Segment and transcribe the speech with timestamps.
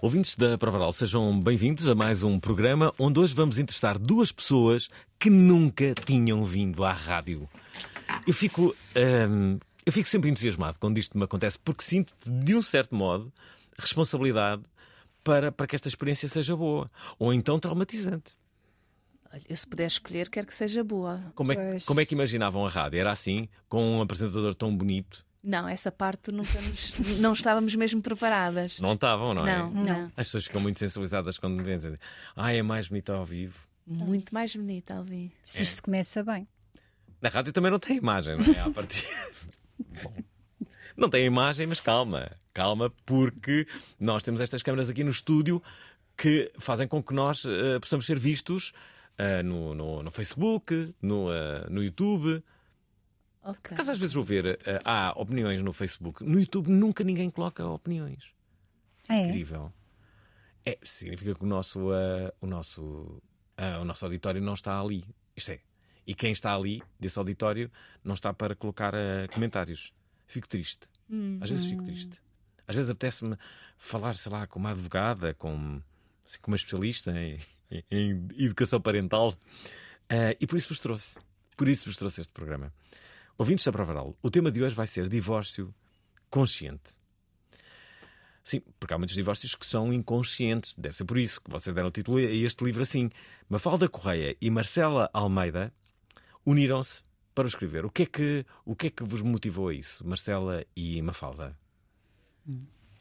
[0.00, 4.88] Ouvintes da Provaral, sejam bem-vindos a mais um programa onde hoje vamos entrevistar duas pessoas
[5.18, 7.48] que nunca tinham vindo à rádio.
[8.26, 8.76] Eu fico,
[9.28, 13.32] hum, eu fico sempre entusiasmado quando isto me acontece porque sinto, de um certo modo,
[13.76, 14.62] responsabilidade
[15.24, 18.38] para, para que esta experiência seja boa ou então traumatizante.
[19.48, 21.20] Eu se puder escolher, quero que seja boa.
[21.34, 21.84] Como é, Pois.
[21.84, 23.00] como é que imaginavam a rádio?
[23.00, 25.26] Era assim, com um apresentador tão bonito?
[25.42, 28.78] Não, essa parte nunca nos, não estávamos mesmo preparadas.
[28.80, 29.58] Não estavam, não é?
[29.58, 30.04] não, não.
[30.16, 32.00] As pessoas ficam muito sensibilizadas quando me veem dizer
[32.34, 33.68] ah, é mais bonito ao vivo.
[33.86, 35.32] Muito mais bonita, Alvin.
[35.44, 36.46] Se isto começa bem.
[37.22, 38.60] Na rádio também não tem imagem, não é?
[38.60, 39.08] À partida.
[40.02, 40.14] Bom,
[40.96, 42.30] não tem imagem, mas calma.
[42.52, 43.66] Calma, porque
[43.98, 45.62] nós temos estas câmaras aqui no estúdio
[46.16, 48.72] que fazem com que nós eh, possamos ser vistos
[49.16, 52.42] eh, no, no, no Facebook, no, eh, no YouTube.
[53.42, 53.76] Ok.
[53.76, 56.22] Caso às vezes vou ver, eh, há opiniões no Facebook.
[56.24, 58.32] No YouTube nunca ninguém coloca opiniões.
[59.08, 59.26] Ah, é?
[59.28, 59.72] Incrível.
[60.66, 63.22] É, significa que o nosso, eh, o, nosso,
[63.56, 65.04] ah, o nosso auditório não está ali.
[65.36, 65.60] Isto é.
[66.06, 67.70] E quem está ali, desse auditório,
[68.04, 69.92] não está para colocar eh, comentários.
[70.26, 70.86] Fico triste.
[71.40, 72.20] Às vezes fico triste.
[72.66, 73.34] Às vezes apetece-me
[73.78, 75.80] falar, sei lá, com uma advogada, com,
[76.26, 77.38] assim, com uma especialista em,
[77.90, 79.34] em- educação parental.
[80.38, 81.16] E por isso vos trouxe.
[81.56, 82.70] Por isso vos trouxe este programa.
[83.38, 85.72] Ouvintes da Provaral, o tema de hoje vai ser divórcio
[86.28, 86.98] consciente.
[88.42, 90.74] Sim, porque há muitos divórcios que são inconscientes.
[90.76, 93.10] Deve ser por isso que vocês deram o título a este livro assim.
[93.48, 95.72] Mafalda Correia e Marcela Almeida
[96.44, 97.84] uniram-se para o escrever.
[97.84, 101.56] O que, é que, o que é que vos motivou a isso, Marcela e Mafalda?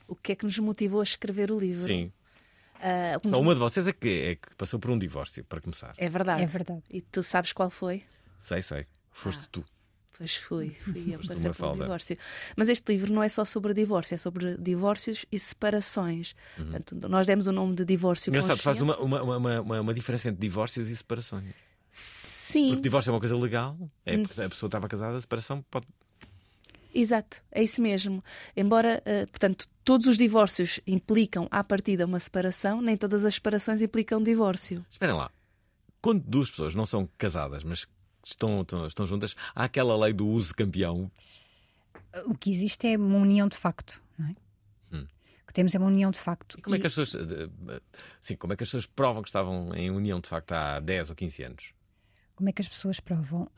[0.07, 1.85] O que é que nos motivou a escrever o livro?
[1.87, 2.11] Sim.
[3.21, 5.95] Que Só uma de vocês é que, é que passou por um divórcio, para começar.
[5.97, 6.43] É verdade.
[6.43, 6.83] É verdade.
[6.91, 8.03] E tu sabes qual foi?
[8.37, 8.85] Sei, sei.
[9.09, 9.49] Foste Ah.
[9.51, 9.65] tu.
[10.17, 11.83] Pois fui, fui por um falda.
[11.83, 12.17] divórcio.
[12.55, 16.33] Mas este livro não é só sobre divórcio, é sobre divórcios e separações.
[16.55, 18.35] Portanto, nós demos o nome de divórcio Uhum.
[18.37, 21.53] Engraçado, faz uma, uma, uma, uma, uma diferença entre divórcios e separações.
[21.89, 24.23] Sim, Porque divórcio é uma coisa legal, é Hum.
[24.23, 25.85] porque a pessoa estava casada, a separação pode.
[26.93, 28.23] Exato, é isso mesmo.
[28.55, 33.81] Embora, eh, portanto, todos os divórcios implicam à partida uma separação, nem todas as separações
[33.81, 34.83] implicam divórcio.
[34.89, 35.29] Esperem lá.
[36.01, 37.85] Quando duas pessoas não são casadas, mas
[38.31, 41.09] estão, estão, estão juntas, há aquela lei do uso campeão.
[42.25, 44.35] O que existe é uma união de facto, não é?
[44.93, 45.05] Hum.
[45.43, 46.57] O que temos é uma união de facto.
[46.57, 47.29] E como é E- que as pessoas.
[47.31, 47.81] eh, eh,
[48.21, 51.09] Sim, como é que as pessoas provam que estavam em união de facto há 10
[51.09, 51.71] ou 15 anos?
[52.35, 53.49] Como é que as pessoas provam?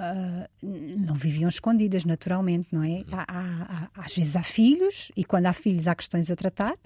[0.64, 3.04] N- não viviam escondidas, naturalmente, não é?
[3.12, 6.78] Há- há- há- às vezes há filhos, e quando há filhos há questões a tratar.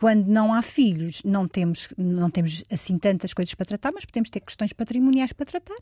[0.00, 4.30] Quando não há filhos, não temos, não temos assim tantas coisas para tratar, mas podemos
[4.30, 5.76] ter questões patrimoniais para tratar.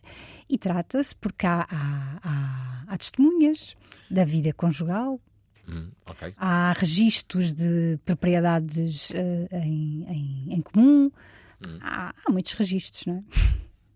[0.50, 3.76] E trata-se porque há, há, há- há testemunhas
[4.10, 5.20] da vida conjugal,
[5.68, 6.34] Hum, ok.
[6.36, 11.10] há registros de propriedades eh, em, em- em comum,
[11.80, 13.22] há, há muitos registros, não é?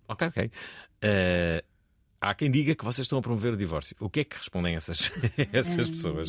[0.07, 0.51] Ok, ok.
[1.01, 1.65] Eh,
[2.23, 3.97] há quem diga que vocês estão a promover o divórcio.
[3.99, 5.11] O que é que respondem essas,
[5.53, 6.29] essas pessoas?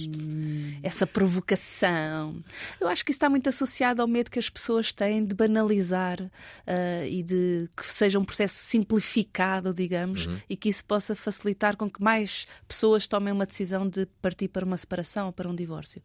[0.82, 2.44] Essa provocação.
[2.82, 6.20] Eu acho que isso está muito associado ao medo que as pessoas têm de banalizar
[6.66, 11.88] ah, e de que seja um processo simplificado, digamos, e que isso possa facilitar com
[11.88, 16.02] que mais pessoas tomem uma decisão de partir para uma separação ou para um divórcio.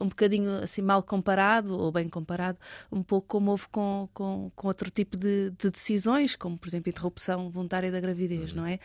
[0.00, 2.58] Um bocadinho assim mal comparado, ou bem comparado,
[2.92, 6.88] um pouco como houve com, com, com outro tipo de, de decisões, como por exemplo
[6.88, 8.78] interrupção voluntária da gravidez, não é?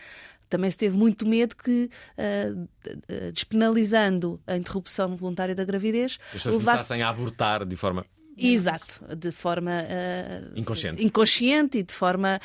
[0.50, 2.68] Também se teve muito medo que, ah,
[3.32, 8.06] despenalizando a interrupção voluntária da gravidez, As pessoas levasse começassem a abortar de forma.
[8.38, 11.04] Exato, de forma ah, Inconsciente.
[11.06, 12.40] inconsciente e de forma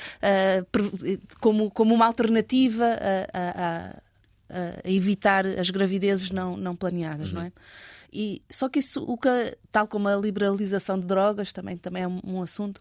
[0.72, 4.00] pre- como, como uma alternativa a, a-
[4.50, 7.52] a- evitar as gravidezes não, não planeadas, não é?
[8.12, 9.28] E, só que isso, o que,
[9.72, 12.80] tal como a liberalização de drogas, também, também é um, um assunto.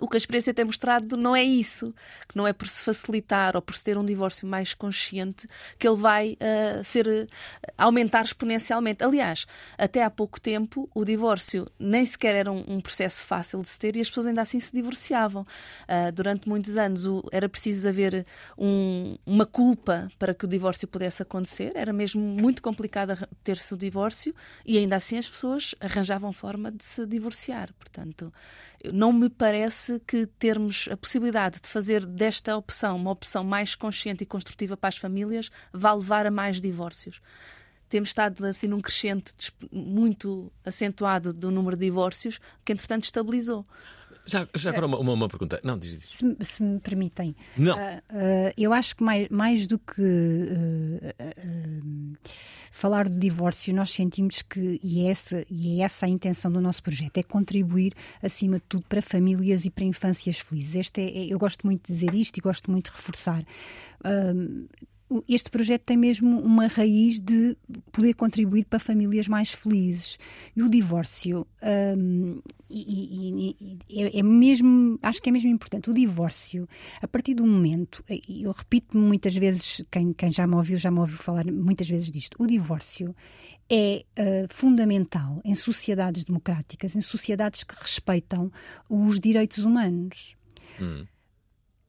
[0.00, 1.94] O que a experiência tem mostrado não é isso,
[2.28, 5.48] que não é por se facilitar ou por se ter um divórcio mais consciente
[5.78, 7.28] que ele vai uh, ser
[7.76, 9.04] aumentar exponencialmente.
[9.04, 13.68] Aliás, até há pouco tempo o divórcio nem sequer era um, um processo fácil de
[13.68, 15.42] se ter e as pessoas ainda assim se divorciavam.
[15.42, 18.26] Uh, durante muitos anos o, era preciso haver
[18.56, 21.72] um, uma culpa para que o divórcio pudesse acontecer.
[21.74, 26.84] Era mesmo muito complicado ter-se o divórcio e ainda assim as pessoas arranjavam forma de
[26.84, 27.72] se divorciar.
[27.74, 28.32] Portanto,
[28.92, 34.24] não me parece que termos a possibilidade de fazer desta opção uma opção mais consciente
[34.24, 37.20] e construtiva para as famílias vá levar a mais divórcios.
[37.88, 39.34] Temos estado assim num crescente
[39.70, 43.66] muito acentuado do número de divórcios que entretanto estabilizou.
[44.26, 45.60] Já, já agora uma, uma, uma, pergunta.
[45.64, 46.10] Não, diz, diz.
[46.10, 47.34] Se, se, me permitem.
[47.56, 47.74] Não.
[47.74, 52.16] Uh, uh, eu acho que mais, mais do que uh,
[52.70, 56.60] falar do divórcio, nós sentimos que, e é, essa, e é essa a intenção do
[56.60, 60.76] nosso projeto, é contribuir, acima de tudo, para famílias e para infâncias felizes.
[60.76, 63.44] Este é, é eu gosto muito de dizer isto e gosto muito de reforçar
[65.28, 67.56] este projeto tem mesmo uma raiz de
[67.90, 70.18] poder contribuir para famílias mais felizes.
[70.54, 71.46] E o divórcio
[71.96, 75.90] um, e, e, e, é, é, mesmo, acho que é mesmo importante.
[75.90, 76.68] O divórcio,
[77.02, 81.00] a partir do momento, eu repito muitas vezes, quem, quem já me ouviu, já me
[81.00, 82.36] ouviu falar muitas vezes disto.
[82.38, 83.14] O divórcio
[83.68, 88.50] é uh, fundamental em sociedades democráticas, em sociedades que respeitam
[88.88, 90.36] os direitos humanos.
[90.80, 91.04] Hum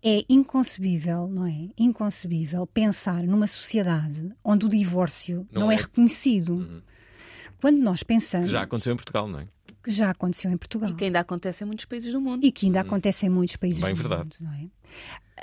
[0.03, 1.69] é inconcebível, não é?
[1.77, 5.75] Inconcebível pensar numa sociedade onde o divórcio não, não é.
[5.75, 5.77] é.
[5.77, 6.53] reconhecido.
[6.53, 6.81] Uhum.
[7.59, 8.47] Quando nós pensamos.
[8.47, 9.47] Que já aconteceu em Portugal, não é?
[9.83, 10.89] Que já aconteceu em Portugal.
[10.89, 12.45] E que ainda acontece em muitos países do mundo.
[12.45, 12.85] E que ainda uhum.
[12.87, 14.23] acontece em muitos países Bem do verdade.
[14.23, 14.35] mundo.
[14.41, 14.67] Não é?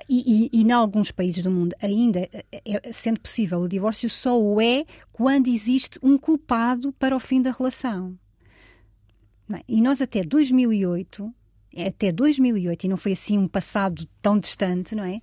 [0.09, 4.09] E, e, e em alguns países do mundo, ainda é, é, sendo possível, o divórcio
[4.09, 8.17] só o é quando existe um culpado para o fim da relação.
[9.53, 9.63] É?
[9.67, 11.33] E nós, até 2008,
[11.76, 15.20] até 2008, e não foi assim um passado tão distante, não é?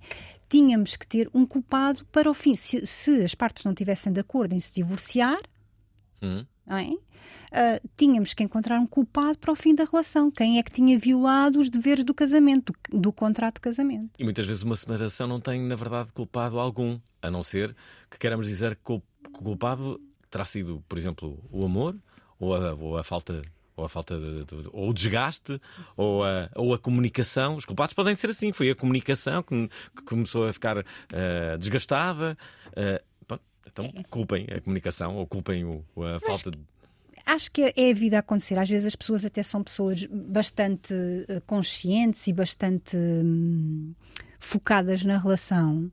[0.48, 2.54] Tínhamos que ter um culpado para o fim.
[2.54, 5.40] Se, se as partes não estivessem de acordo em se divorciar,
[6.22, 6.46] uhum.
[6.66, 6.90] não é?
[7.46, 10.30] Uh, tínhamos que encontrar um culpado para o fim da relação.
[10.30, 14.10] Quem é que tinha violado os deveres do casamento, do, do contrato de casamento?
[14.18, 17.74] E muitas vezes uma separação não tem, na verdade, culpado algum, a não ser
[18.10, 19.02] que queremos dizer que o
[19.32, 20.00] culpado
[20.30, 21.96] terá sido, por exemplo, o amor
[22.38, 23.42] ou a, ou a falta
[23.76, 25.60] ou a falta de, de, ou o desgaste,
[25.96, 27.56] ou a, ou a comunicação.
[27.56, 28.52] Os culpados podem ser assim.
[28.52, 32.36] Foi a comunicação que, que começou a ficar uh, desgastada.
[32.68, 36.58] Uh, bom, então culpem a comunicação ou culpem o, a falta de.
[37.26, 38.56] Acho que é a vida a acontecer.
[38.56, 40.94] Às vezes as pessoas até são pessoas bastante
[41.28, 43.92] eh, conscientes e bastante hum,
[44.38, 45.90] focadas na relação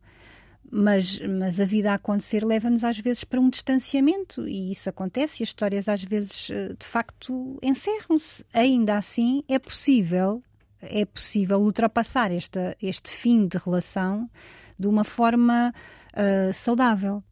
[0.75, 5.41] mas, mas a vida a acontecer leva-nos às vezes para um distanciamento e isso acontece
[5.41, 8.43] e as histórias às vezes eh, de facto encerram-se.
[8.51, 10.41] Ainda assim é possível,
[10.81, 14.27] é possível ultrapassar esta, este fim de relação
[14.79, 15.71] de uma forma
[16.13, 17.23] uh, saudável.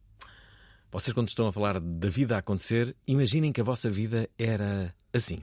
[0.92, 4.94] Vocês quando estão a falar da vida a acontecer, imaginem que a vossa vida era
[5.12, 5.42] assim.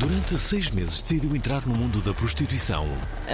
[0.00, 2.86] Durante seis meses decidiu entrar no mundo da prostituição.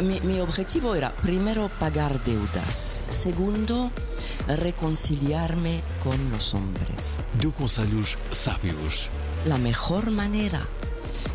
[0.02, 3.04] Mi, meu objetivo era, primeiro, pagar deudas.
[3.08, 3.92] Segundo,
[4.48, 7.22] reconciliar-me com os homens.
[7.34, 9.08] Deu conselhos sábios.
[9.48, 10.60] A melhor maneira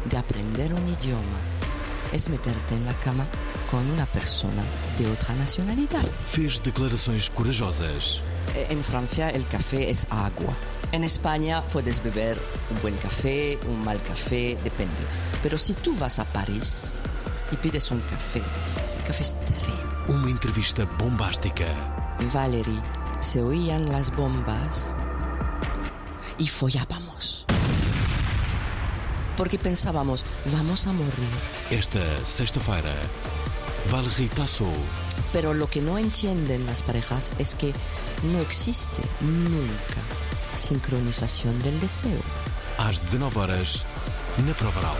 [0.06, 1.40] de aprender um idioma
[2.12, 3.26] é meterte na cama
[3.70, 4.52] com uma pessoa
[4.98, 6.12] de outra nacionalidade.
[6.26, 8.22] Fez declarações corajosas.
[8.70, 10.54] Em França, o café é água.
[10.94, 12.38] En España puedes beber
[12.70, 15.02] un buen café, un mal café, depende.
[15.42, 16.96] Pero si tú vas a París
[17.50, 18.40] y pides un café,
[18.98, 19.86] el café es terrible.
[20.10, 21.66] Uma entrevista bombástica.
[22.34, 22.82] Valerie,
[23.22, 24.98] se oían las bombas
[26.38, 27.46] y follábamos.
[29.38, 31.32] Porque pensábamos, vamos a morir.
[31.70, 32.94] Esta sexta-feira,
[33.90, 34.74] Valerie Tassou.
[35.32, 37.74] Pero lo que no entienden las parejas es que
[38.24, 40.02] no existe nunca
[40.56, 42.22] sincronização do desejo.
[42.78, 43.86] Às 19 horas,
[44.46, 44.96] na Provaral.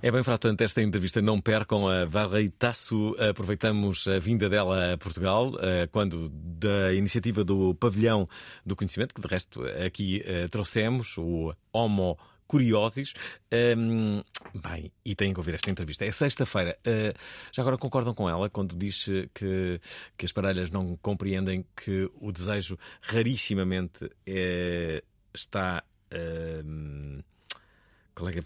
[0.00, 1.20] É bem fraturante esta entrevista.
[1.20, 3.16] Não percam a Valerie Tasso.
[3.18, 8.28] Aproveitamos a vinda dela a Portugal, eh, quando da iniciativa do Pavilhão
[8.64, 12.16] do Conhecimento, que de resto aqui eh, trouxemos, o Homo
[12.48, 13.12] Curiosis.
[13.52, 14.22] Um,
[14.54, 16.04] bem, e têm que ouvir esta entrevista.
[16.04, 16.76] É sexta-feira.
[16.80, 17.16] Uh,
[17.52, 19.80] já agora concordam com ela quando diz que,
[20.16, 25.84] que as parelhas não compreendem que o desejo rarissimamente é, está.
[26.10, 27.22] Uh,
[28.18, 28.42] Qual é é-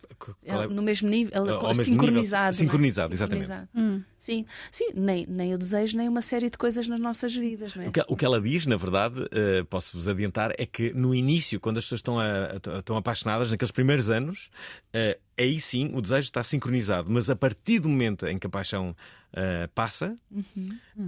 [0.52, 2.50] qual no mesmo nível, Ao mesmo sincronizado.
[2.52, 3.16] nível, sincronizado, é?
[3.16, 3.46] exatamente.
[3.46, 4.04] Sincronizado.
[4.18, 7.74] Sim, sim nem, nem o desejo, nem uma série de coisas nas nossas vidas.
[7.74, 7.88] Não é?
[7.88, 11.58] O que, o que ela diz, na verdade, eh, posso-vos adiantar, é que no início,
[11.58, 14.50] quando as pessoas estão, a- a- estão apaixonadas, naqueles primeiros anos,
[14.92, 17.10] eh, aí sim o desejo está sincronizado.
[17.10, 18.94] Mas a partir do momento em que a paixão
[19.34, 20.14] eh, passa,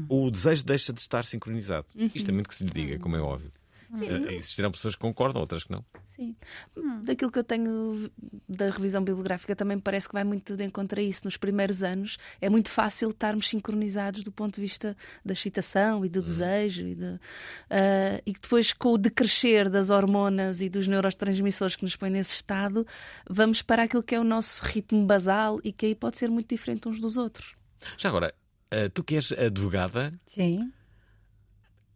[0.09, 1.87] o desejo deixa de estar sincronizado.
[2.14, 3.50] Isto é muito que se lhe diga, como é óbvio.
[4.02, 5.84] Eh, existirão pessoas que concordam, outras que não.
[6.08, 6.36] Sim.
[7.02, 8.08] Daquilo que eu tenho
[8.48, 11.22] da revisão bibliográfica também me parece que vai muito de encontro a isso.
[11.24, 16.08] Nos primeiros anos é muito fácil estarmos sincronizados do ponto de vista da excitação e
[16.08, 17.18] do desejo e, de,
[17.68, 22.10] ah, e que depois com o decrescer das hormonas e dos neurotransmissores que nos põem
[22.10, 22.86] nesse estado,
[23.28, 26.48] vamos para aquilo que é o nosso ritmo basal e que aí pode ser muito
[26.48, 27.56] diferente uns dos outros.
[27.98, 28.32] Já agora,
[28.70, 30.72] eh, tu que és advogada, Sim.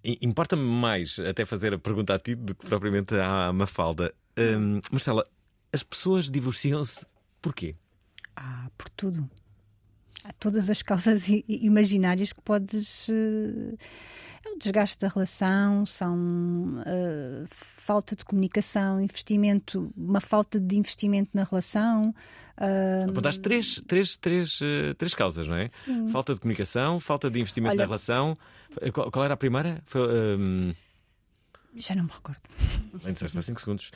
[0.04, 4.14] Importa-me mais até fazer a pergunta a ti do que propriamente à Mafalda.
[4.38, 5.26] Hum, Marcela,
[5.72, 7.04] as pessoas divorciam-se
[7.42, 7.74] porquê?
[8.36, 9.28] Ah, por tudo.
[10.24, 13.08] Há todas as causas imaginárias que podes.
[13.08, 13.76] eh,
[14.44, 21.30] É o desgaste da relação, são eh, falta de comunicação, investimento, uma falta de investimento
[21.34, 22.14] na relação.
[22.56, 25.68] ah, Apontaste três, três, três, eh, três causas, não é?
[25.84, 26.08] Sim.
[26.08, 28.38] Falta de comunicação, falta de investimento Olha- na relação.
[28.80, 29.82] Eh, Qual, qual era a primeira?
[29.86, 30.02] Foi,
[30.38, 30.72] hum,
[31.74, 32.40] já não me recordo.
[33.04, 33.90] bem, disseste há 5 segundos.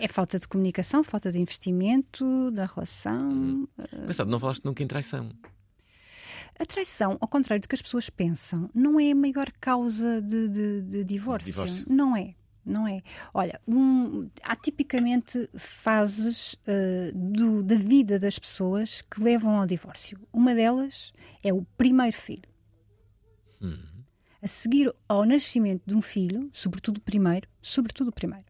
[0.00, 3.68] É falta de comunicação, falta de investimento na relação.
[4.06, 5.28] Mas sabe, não falaste nunca em traição.
[6.58, 10.48] A traição, ao contrário do que as pessoas pensam, não é a maior causa de,
[10.48, 11.52] de- de divórcio.
[11.52, 11.84] Divórcio.
[11.88, 12.34] Não é.
[12.64, 13.00] Não é.
[13.32, 20.18] Olha, um- há tipicamente fases eh, do- da vida das pessoas que levam ao divórcio.
[20.32, 21.12] Uma delas
[21.42, 22.42] é o primeiro filho.
[24.42, 28.44] A seguir ao nascimento de um filho, sobretudo o primeiro, sobretudo o primeiro,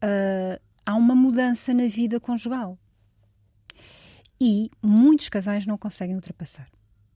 [0.00, 2.78] eh, há uma mudança na vida conjugal.
[4.40, 6.68] E muitos casais não conseguem ultrapassar.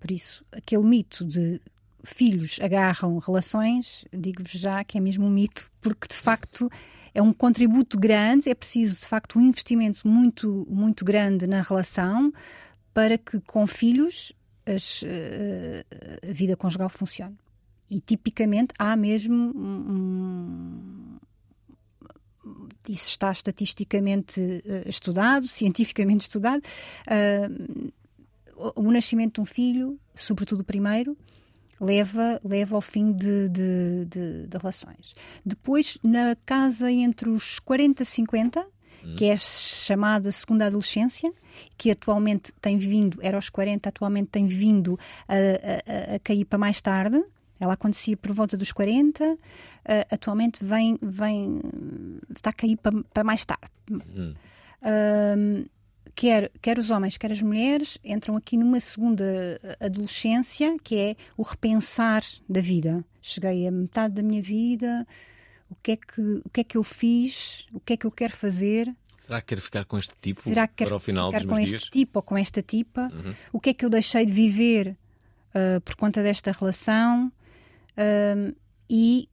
[0.05, 1.59] Por isso, aquele mito de
[2.05, 6.71] filhos agarram relações, digo-vos já que é mesmo um mito, porque de facto
[7.15, 12.31] é um contributo grande, é preciso de facto um investimento muito, muito grande na relação
[12.93, 14.31] para que com filhos
[14.67, 15.87] as, eh,
[16.23, 17.39] a vida conjugal funcione.
[17.89, 21.17] E tipicamente há mesmo um,
[22.87, 26.63] isso está estatisticamente eh, estudado, cientificamente estudado.
[28.57, 31.17] O, o nascimento de um filho, sobretudo o primeiro,
[31.81, 35.15] leva, leva ao fim de, de, de- de relações.
[35.45, 38.67] Depois, na casa entre os 40 e 50,
[39.19, 41.31] que é chamada segunda adolescência,
[41.77, 46.59] que atualmente tem vindo, era aos 40, atualmente tem vindo a, a- a- cair para
[46.59, 47.23] mais tarde.
[47.61, 49.23] Ela acontecia por volta dos 40,
[49.85, 51.61] ah, atualmente vem, vem,
[52.35, 53.71] está a cair para, para mais tarde.
[54.83, 55.65] Ahm,
[56.15, 61.43] quer, quer os homens, quer as mulheres, entram aqui numa segunda adolescência, que é o
[61.43, 63.05] repensar da vida.
[63.21, 65.07] Cheguei a metade da minha vida,
[65.71, 68.11] o que é que, o que, é que eu fiz, o que é que eu
[68.11, 71.31] quero fazer, Será que quero ficar com este tipo será que para quero o final
[71.31, 71.85] ficar dos com meus este dias?
[71.85, 71.91] Uhum.
[71.91, 73.11] tipo ou com esta tipa,
[73.51, 74.95] o que é que eu deixei de viver
[75.55, 77.33] ah, por conta desta relação
[77.97, 78.55] Ahm,
[78.91, 79.29] e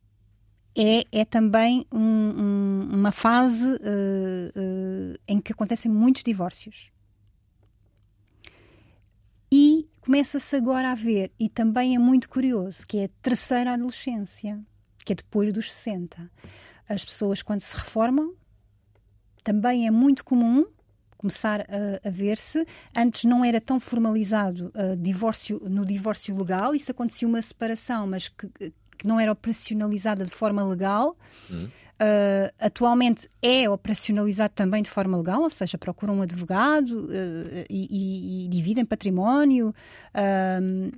[0.75, 6.91] é, é também um- um- uma fase ah, ah, em que acontecem muitos divórcios.
[9.51, 14.59] E começa-se agora a ver, e também é muito curioso, que é a terceira adolescência,
[15.05, 16.31] que é depois dos 60.
[16.87, 18.33] As pessoas, quando se reformam,
[19.43, 20.65] também é muito comum
[21.17, 22.65] começar a, a ver-se.
[22.95, 28.29] Antes não era tão formalizado ah, divórcio, no divórcio legal, isso acontecia uma separação, mas
[28.29, 28.49] que,
[29.01, 31.17] que não era operacionalizada de forma legal.
[31.99, 37.87] Ah, atualmente é operacionalizado também de forma legal, ou seja, procuram um advogado ah, e,
[37.89, 39.73] e- e dividem património.
[40.13, 40.91] Ahm,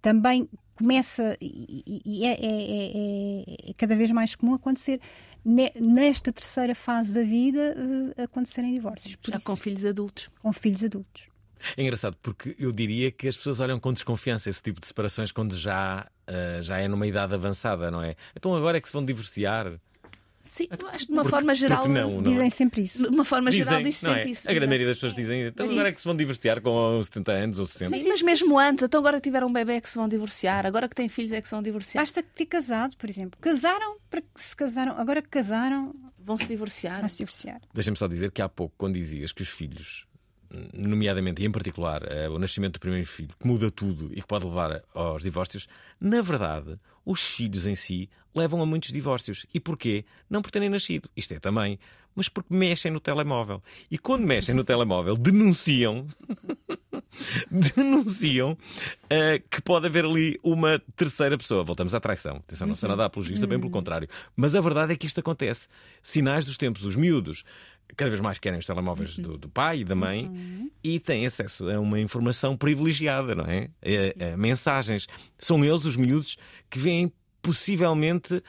[0.00, 5.00] também começa e, e- é, é- é- é- cada vez mais comum acontecer
[5.44, 7.74] ne- nesta terceira fase da vida
[8.16, 9.16] acontecerem divórcios.
[9.16, 10.30] Por Já isso, com filhos adultos.
[10.40, 11.28] com filhos adultos.
[11.76, 15.32] É engraçado porque eu diria que as pessoas olham com desconfiança esse tipo de separações
[15.32, 18.14] quando já, ah, já é numa idade avançada, não é?
[18.36, 19.72] Então agora é que se vão divorciar.
[20.40, 21.86] Sim, acho que de uma Porque- forma geral.
[21.88, 22.34] não, não é?
[22.34, 23.02] Dizem sempre isso.
[23.02, 24.14] De uma forma geral, Dizem, diz não é?
[24.14, 24.48] sempre isso.
[24.48, 27.32] A grande maioria das pessoas dizem, então agora é que se vão divorciar com 70
[27.32, 27.94] anos ou 60.
[27.96, 30.64] Sim, mas mesmo antes, então agora que tiveram um bebê é que se vão divorciar,
[30.64, 32.02] agora que têm filhos é que se vão divorciar.
[32.02, 33.38] Basta ter casado, por exemplo.
[33.40, 37.04] Casaram para que se casaram, agora que casaram, Vão se divorciar.
[37.04, 37.60] a se divorciar.
[37.74, 40.06] Deixa-me só dizer que há pouco, quando dizias que os filhos,
[40.72, 44.26] nomeadamente e em particular eh, o nascimento do primeiro filho, que muda tudo e que
[44.26, 45.68] pode levar aos divórcios,
[46.00, 49.46] na verdade, os filhos em si levam a muitos divórcios.
[49.52, 50.04] E porquê?
[50.28, 51.08] Não por terem nascido.
[51.16, 51.78] Isto é também
[52.18, 53.62] mas porque mexem no telemóvel.
[53.88, 56.04] E quando mexem no telemóvel, denunciam.
[57.48, 58.52] denunciam
[59.04, 61.62] uh, que pode haver ali uma terceira pessoa.
[61.62, 62.38] Voltamos à traição.
[62.38, 64.08] Atenção, não sou nada apologista, bem pelo contrário.
[64.34, 65.68] Mas a verdade é que isto acontece.
[66.02, 67.44] Sinais dos tempos, os miúdos
[67.96, 71.68] cada vez mais querem os telemóveis do, do pai e da mãe e têm acesso
[71.68, 73.70] a uma informação privilegiada, não é?
[74.20, 75.06] A, a mensagens.
[75.38, 76.36] São eles, os miúdos,
[76.70, 78.42] que veem possivelmente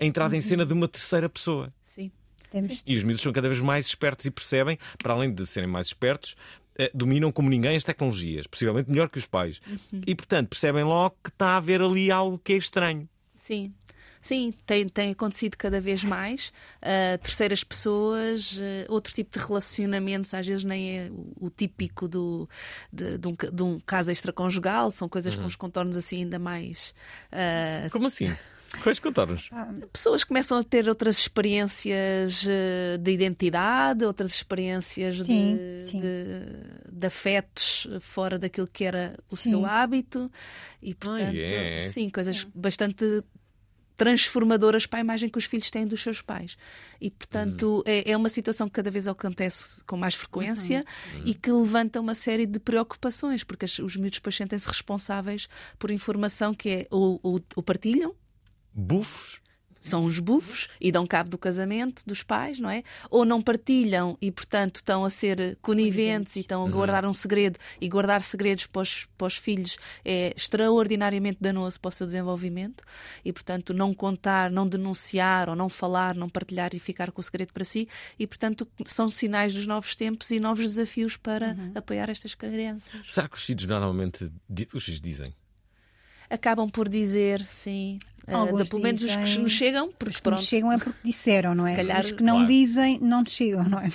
[0.00, 1.72] a entrada em cena de uma terceira pessoa.
[1.82, 2.10] Sim.
[2.50, 5.68] Temos- E os miúdos são cada vez mais espertos e percebem, para além de serem
[5.68, 6.34] mais espertos,
[6.78, 9.60] eh, dominam como ninguém as tecnologias, possivelmente melhor que os pais.
[10.06, 13.08] E, portanto, percebem logo que está a haver ali algo que é estranho.
[13.36, 13.72] Sim.
[14.24, 16.48] Sim, tem, tem acontecido cada vez mais.
[16.80, 22.08] Uh, terceiras pessoas, uh, outro tipo de relacionamentos, às vezes nem é o, o típico
[22.08, 22.48] do,
[22.90, 26.94] de, de um, de um caso extraconjugal, são coisas com os contornos assim ainda mais.
[27.30, 28.34] uh, Como assim?
[28.82, 29.50] Quais contornos?
[29.92, 32.44] pessoas começam a ter outras experiências
[32.98, 35.98] de identidade, outras experiências Sim, de, sim.
[35.98, 39.50] de- de afetos fora daquilo que era o Sim.
[39.50, 40.28] seu hábito
[40.82, 41.88] e, portanto, é?
[41.92, 43.22] sim, coisas bastante
[43.96, 46.56] transformadoras para a imagem que os filhos têm dos seus pais.
[47.00, 50.84] E, portanto, é, é uma situação que cada vez acontece com mais frequência
[51.24, 55.48] e que levanta uma série de preocupações, porque as- os miúdos depois sentem-se responsáveis
[55.78, 58.14] por informação que é ou, ou, ou partilham,
[58.72, 59.40] Bufos?
[59.88, 62.82] São os bufos e dão cabo do casamento dos pais, não é?
[63.10, 67.58] Ou não partilham e, portanto, estão a ser coniventes e estão a guardar um segredo.
[67.80, 72.82] E guardar segredos para os, para os filhos é extraordinariamente danoso para o seu desenvolvimento.
[73.24, 77.24] E, portanto, não contar, não denunciar ou não falar, não partilhar e ficar com o
[77.24, 77.88] segredo para si.
[78.18, 82.90] E, portanto, são sinais dos novos tempos e novos desafios para apoiar estas crianças.
[83.06, 84.30] Será que os filhos normalmente
[84.72, 85.34] os filhos dizem?
[86.30, 87.98] Acabam por dizer, sim.
[88.26, 90.38] eh, Alguns de- pelo menos os que dizem- nos chegam, porque Os que pronto.
[90.38, 91.70] nos chegam é porque disseram, não é?
[91.70, 92.46] Se calhar- Os que não Claro.
[92.48, 93.90] dizem, não nos chegam, não é?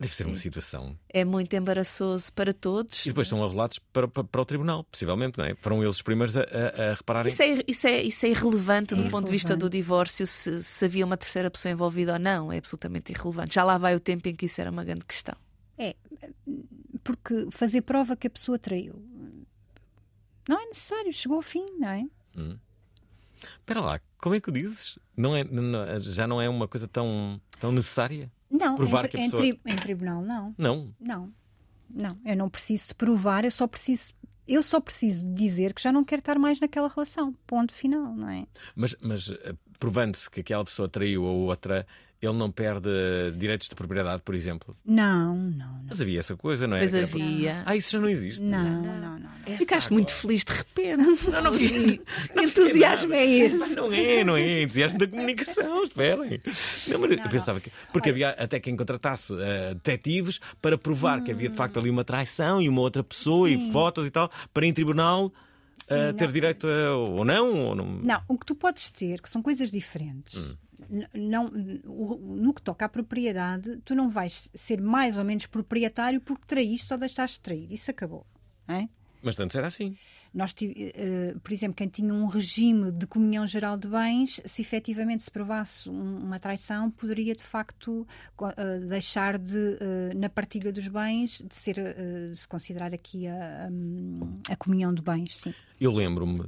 [0.00, 0.96] Deve ser uma situação.
[1.12, 3.04] é muito embaraçoso para todos.
[3.04, 5.56] E depois são arrolados para, para, para o tribunal, possivelmente, não é?
[5.56, 7.32] Foram eles os primeiros a, a, a repararem.
[7.32, 10.62] Isso é, isso, é, isso é irrelevante do É ponto de vista do divórcio, se,
[10.62, 12.52] se havia uma terceira pessoa envolvida ou não.
[12.52, 13.56] É absolutamente irrelevante.
[13.56, 15.34] Já lá vai o tempo em que isso era uma grande questão.
[15.76, 15.96] É,
[17.02, 19.02] porque fazer prova que a pessoa traiu
[20.48, 22.04] não é necessário, chegou ao fim, não é?
[23.60, 24.98] Espera lá, como é que dizes?
[25.16, 28.30] Não é, não- já não é uma coisa tão, tão necessária?
[28.50, 30.54] Não, Provar em, que a em pessoa- tri- em tribunal não.
[30.58, 30.94] Não.
[30.98, 31.32] Não,
[31.88, 34.12] não, eu não preciso provar, eu só preciso,
[34.46, 37.34] eu só preciso dizer que já não quero estar mais naquela relação.
[37.46, 38.46] Ponto final, não é?
[38.74, 41.86] Mas, mas eh, provando-se que aquela pessoa traiu a outra,
[42.20, 42.90] ele não perde
[43.36, 44.76] direitos de propriedade, por exemplo.
[44.84, 45.84] Não, não, não.
[45.88, 46.80] Mas havia essa coisa, não é?
[46.80, 47.62] Pois havia.
[47.64, 48.42] Ah, isso já não existe.
[48.42, 49.18] Não, não, não.
[49.20, 49.56] não.
[49.56, 51.30] Ficaste muito feliz de repente.
[51.30, 52.00] Não, não vi.
[52.34, 53.76] Que entusiasmo é esse?
[53.76, 54.62] Não é, não é.
[54.62, 56.40] Entusiasmo da comunicação, esperem.
[56.88, 57.70] Não, mas eu pensava que.
[57.92, 62.04] Porque havia até quem contratasse eh, detetives para provar que havia de facto ali uma
[62.04, 65.32] traição e uma outra pessoa e fotos e tal, para em tribunal
[65.84, 66.32] Sim, ter não.
[66.32, 67.86] direito a, ou não, ou não.
[68.02, 70.34] Não, o que tu podes ter, que são coisas diferentes.
[70.90, 76.20] N- Não, no que toca à propriedade, tu não vais ser mais ou menos proprietário
[76.20, 77.72] porque traíste ou deixaste de trair.
[77.72, 78.26] Isso acabou.
[78.66, 78.88] não é?
[79.22, 79.96] Mas antes era assim.
[80.32, 85.22] Nós, eh, por exemplo, quem tinha um regime de comunhão geral de bens, se efetivamente
[85.24, 88.06] se provasse um- uma traição, poderia de facto
[88.56, 91.74] eh, deixar de, eh, na partilha dos bens, de ser,
[92.30, 95.36] de se considerar aqui a, a- a comunhão de bens.
[95.36, 95.54] Sim.
[95.80, 96.46] Eu lembro-me,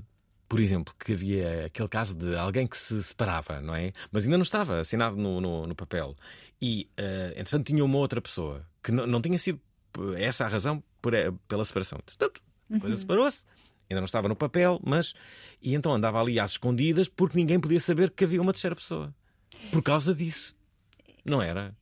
[0.48, 3.92] por exemplo, que havia aquele caso de alguém que se separava, não é?
[4.12, 6.14] Mas ainda não estava assinado no, no, no papel.
[6.62, 9.60] E, eh, entretanto, tinha uma outra pessoa que não, não tinha sido
[10.16, 11.12] essa a razão por,
[11.48, 11.98] pela separação.
[12.04, 12.40] Portanto,
[12.72, 13.44] a coisa separou-se,
[13.88, 15.14] ainda não estava no papel, mas.
[15.62, 19.14] E então andava ali às escondidas porque ninguém podia saber que havia uma terceira pessoa.
[19.72, 20.54] Por causa disso.
[21.24, 21.76] Não era?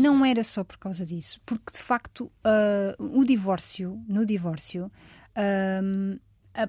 [0.00, 4.90] Não era só por causa disso, porque de facto ah, o divórcio, no divórcio,
[5.34, 6.16] ahm,
[6.54, 6.68] a-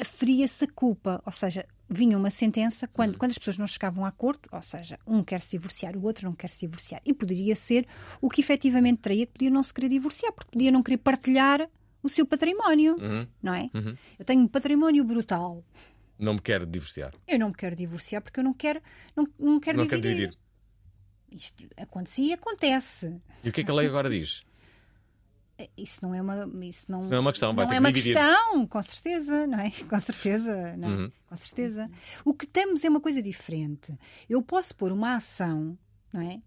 [0.00, 4.08] aferia-se a culpa, ou seja, vinha uma sentença quando, quando as pessoas não chegavam a
[4.08, 7.54] acordo, ou seja, um quer se divorciar, o outro não quer se divorciar, e poderia
[7.54, 7.86] ser
[8.20, 11.68] o que efetivamente traía que podia não se querer divorciar, porque podia não querer partilhar
[12.02, 13.70] o seu património, Uhum, não é?
[13.74, 13.96] uhum.
[14.18, 15.64] Eu tenho um património brutal,
[16.18, 17.12] Não me quero divorciar.
[17.26, 18.80] eu não me quero divorciar porque eu não quero,
[19.14, 20.30] não, não quero não quero dividir.
[20.30, 20.38] dividir.
[21.30, 23.20] Isto acontecia e acontece.
[23.44, 24.44] E o que é que a lei agora diz?
[25.76, 27.90] Isso não é uma, isso não, Isso não é uma questão, vai não é uma
[27.92, 28.14] dividir.
[28.14, 29.70] questão, com certeza, não é?
[29.88, 30.92] Com certeza, não, é?
[30.96, 31.12] Uhum.
[31.28, 31.90] com certeza.
[32.24, 33.94] O que temos é uma coisa diferente.
[34.28, 35.78] Eu posso pôr uma ação,
[36.12, 36.40] não é?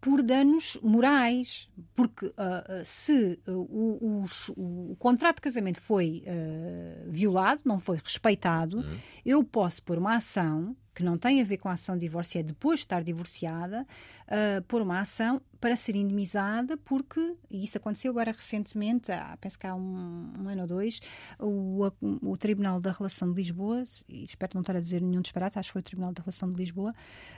[0.00, 7.62] Por danos morais, porque ah, se o, os- o- contrato de casamento foi ah, violado,
[7.64, 8.98] não foi respeitado, Uhum.
[9.24, 12.40] eu posso pôr uma ação que não tem a ver com a ação de divórcio,
[12.40, 13.86] é depois de estar divorciada,
[14.26, 19.58] uh, por uma ação para ser indemnizada, porque, e isso aconteceu agora recentemente, há, penso
[19.58, 21.00] que há um, um ano ou dois,
[21.38, 21.90] o,
[22.22, 25.68] o, Tribunal da Relação de Lisboa, e espero não estar a dizer nenhum disparate, acho
[25.68, 26.94] que foi o Tribunal da Relação de Lisboa,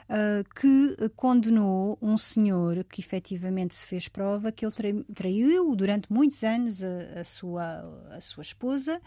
[0.09, 6.43] uh, que condenou um senhor que efetivamente se fez prova que ele traiu durante muitos
[6.43, 9.01] anos a, a sua, a sua esposa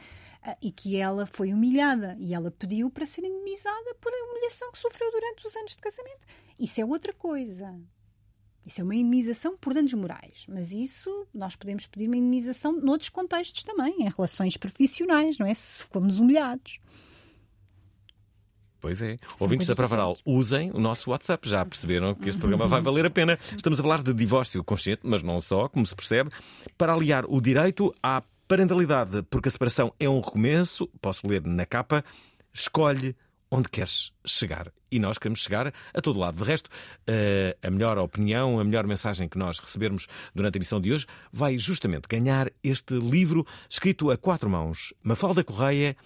[0.61, 4.79] e que ela foi humilhada e ela pediu para ser indemnizada por a humilhação que
[4.79, 6.27] sofreu durante os anos de casamento.
[6.59, 7.75] Isso é outra coisa.
[8.65, 13.09] Isso é uma indemnização por danos morais, mas isso nós podemos pedir uma indemnização noutros
[13.09, 15.55] contextos também, em relações profissionais, não é?
[15.55, 16.81] Se fomos humilhados.
[18.81, 19.17] Pois é.
[19.17, 21.49] São Ouvintes da Pravaral, usem o nosso WhatsApp.
[21.49, 23.39] Já perceberam que este programa vai valer a pena.
[23.57, 26.31] Estamos a falar de divórcio consciente, mas não só, como se percebe,
[26.77, 31.67] para aliar o direito à Parentalidade, porque a separação é um recomeço, posso ler na
[31.67, 32.05] capa,
[32.53, 33.17] escolhe
[33.51, 34.73] onde queres chegar.
[34.91, 36.39] E nós queremos chegar a todo lado.
[36.39, 36.71] De resto,
[37.07, 41.07] eh, a melhor opinião, a melhor mensagem que nós recebermos durante a emissão de hoje
[41.33, 45.97] vai justamente ganhar este livro escrito a quatro mãos: Mafalda Correia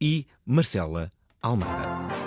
[0.00, 2.17] e Marcela Almada.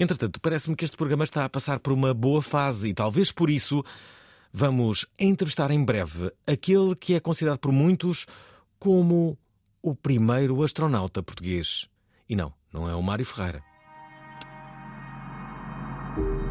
[0.00, 3.50] Entretanto, parece-me que este programa está a passar por uma boa fase e talvez por
[3.50, 3.84] isso
[4.50, 8.24] vamos entrevistar em breve aquele que é considerado por muitos
[8.78, 9.38] como
[9.82, 11.86] o primeiro astronauta português.
[12.26, 13.69] E não, não é o Mário Ferreira.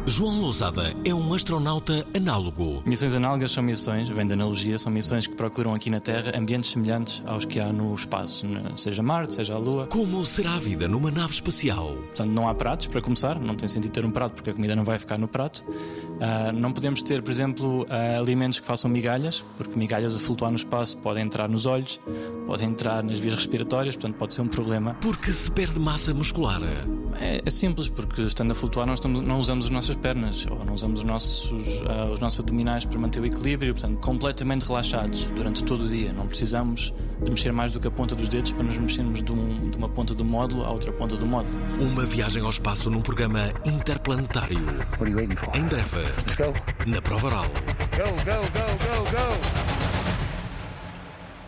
[0.06, 2.82] João Lousada é um astronauta análogo.
[2.86, 6.70] Missões análogas são missões, vem da analogia, são missões que procuram aqui na Terra ambientes
[6.70, 9.86] semelhantes aos que há no espaço, seja Marte, seja a Lua.
[9.86, 11.94] Como será a vida numa nave espacial?
[11.94, 14.74] Portanto, não há pratos, para começar, não tem sentido ter um prato porque a comida
[14.74, 15.64] não vai ficar no prato.
[15.68, 20.50] Uh, não podemos ter, por exemplo, uh, alimentos que façam migalhas, porque migalhas a flutuar
[20.50, 22.00] no espaço podem entrar nos olhos,
[22.46, 24.96] podem entrar nas vias respiratórias, portanto pode ser um problema.
[25.00, 26.60] Porque se perde massa muscular?
[27.20, 30.64] É, é simples, porque estando a flutuar nós estamos, não usamos as nossas pernas ou
[30.64, 35.26] não usamos os nossos, uh, os nossos abdominais para manter o equilíbrio, portanto, completamente relaxados
[35.30, 36.12] durante todo o dia.
[36.12, 39.32] Não precisamos de mexer mais do que a ponta dos dedos para nos mexermos de,
[39.32, 41.58] um, de uma ponta do módulo à outra ponta do módulo.
[41.80, 44.58] Uma viagem ao espaço num programa interplanetário.
[45.54, 47.44] Em breve, na prova oral.
[47.44, 49.79] Go, go, go, go, go!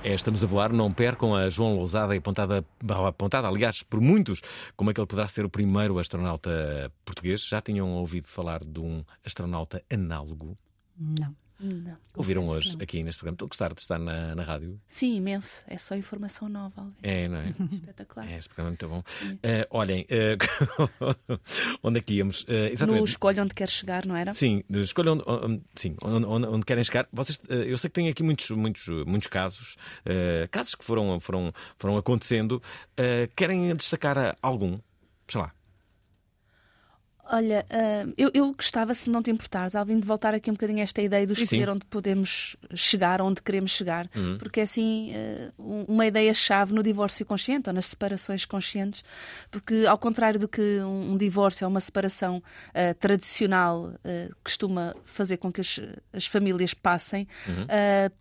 [0.04, 2.64] É, estamos a voar, não percam a João Lousada, apontada,
[3.06, 4.42] apontada, aliás, por muitos,
[4.76, 7.46] como é que ele poderá ser o primeiro astronauta português.
[7.46, 10.58] Já tinham ouvido falar de um astronauta análogo?
[10.98, 11.36] Não.
[11.62, 11.96] Não.
[12.16, 12.82] Ouviram hoje não.
[12.82, 13.36] aqui neste programa?
[13.36, 14.80] Estou a gostar de estar na, na rádio?
[14.86, 15.64] Sim, imenso.
[15.68, 16.80] É só informação nova.
[16.80, 16.94] Alvin.
[17.02, 17.54] É, não é?
[17.72, 18.28] Espetacular.
[18.28, 18.98] É, este programa é muito bom.
[18.98, 21.28] Uh, olhem, uh,
[21.82, 22.42] onde é que íamos?
[22.42, 22.98] Uh, exatamente.
[22.98, 24.32] No Escolha Onde Quer Chegar, não era?
[24.32, 27.08] Sim, escolha onde, onde sim, onde, onde, onde, querem chegar.
[27.12, 29.76] Vocês, eu sei que tem aqui muitos, muitos, muitos casos,
[30.50, 32.62] casos que foram, foram, foram acontecendo.
[33.36, 34.78] querem destacar algum?
[35.28, 35.52] Sei lá.
[37.34, 40.80] Olha, uh, eu, eu, gostava, se não te importares, Alvin, de voltar aqui um bocadinho
[40.80, 44.36] a esta ideia de escolher onde podemos chegar, onde queremos chegar, uhum.
[44.36, 45.14] porque é assim
[45.56, 49.02] uh, uma ideia-chave no divórcio consciente ou nas separações conscientes,
[49.50, 53.94] porque ao contrário do que um, um divórcio ou uma separação uh, tradicional
[54.44, 55.80] costuma fazer com que as,
[56.12, 57.66] as famílias passem uhum.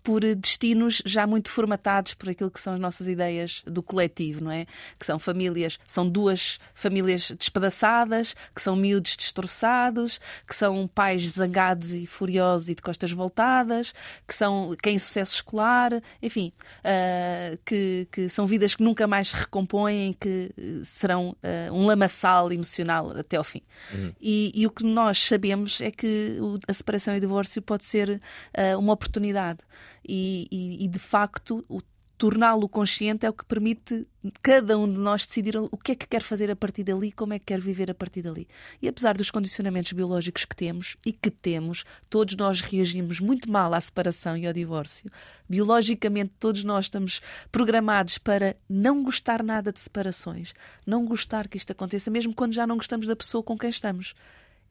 [0.04, 4.52] por destinos já muito formatados por aquilo que são as nossas ideias do coletivo, não
[4.52, 4.66] é?
[4.98, 11.94] Que são famílias, são duas famílias despedaçadas, que são miúdos destroçados, que são pais zangados
[11.94, 13.94] e furiosos e de costas voltadas,
[14.28, 19.36] que são quem sucesso escolar, enfim, uh, que, que, são vidas que nunca mais se
[19.36, 20.52] recompõem, que
[20.84, 23.62] serão uh, um lamaçal emocional até ao fim.
[23.94, 24.14] Uhum.
[24.20, 26.38] E, e, o que nós sabemos é que
[26.68, 28.10] a separação e o divórcio pode ser
[28.58, 29.60] uh, uma oportunidade.
[30.08, 31.80] E, e, e, de facto, o
[32.22, 34.06] torná-lo consciente é o que permite
[34.44, 37.34] cada um de nós decidir o que é que quer fazer a partir dali, como
[37.34, 38.48] é que quer viver a partir dali.
[38.80, 43.74] E apesar dos condicionamentos biológicos que temos e que temos, todos nós reagimos muito mal
[43.74, 45.10] à separação e ao divórcio.
[45.50, 50.54] Biologicamente, todos nós estamos programados para não gostar nada de separações,
[50.86, 54.14] não gostar que isto aconteça, mesmo quando já não gostamos da pessoa com quem estamos.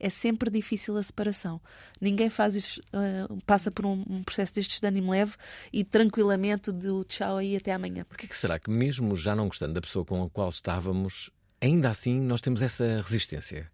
[0.00, 1.60] É sempre difícil a separação.
[2.00, 5.34] Ninguém faz isso, uh, passa por um, um, processo destes de ânimo leve
[5.70, 8.04] e tranquilamente do tchau aí até amanhã.
[8.04, 11.90] Por que será que mesmo já não gostando da pessoa com a qual estávamos, ainda
[11.90, 13.70] assim nós temos essa resistência?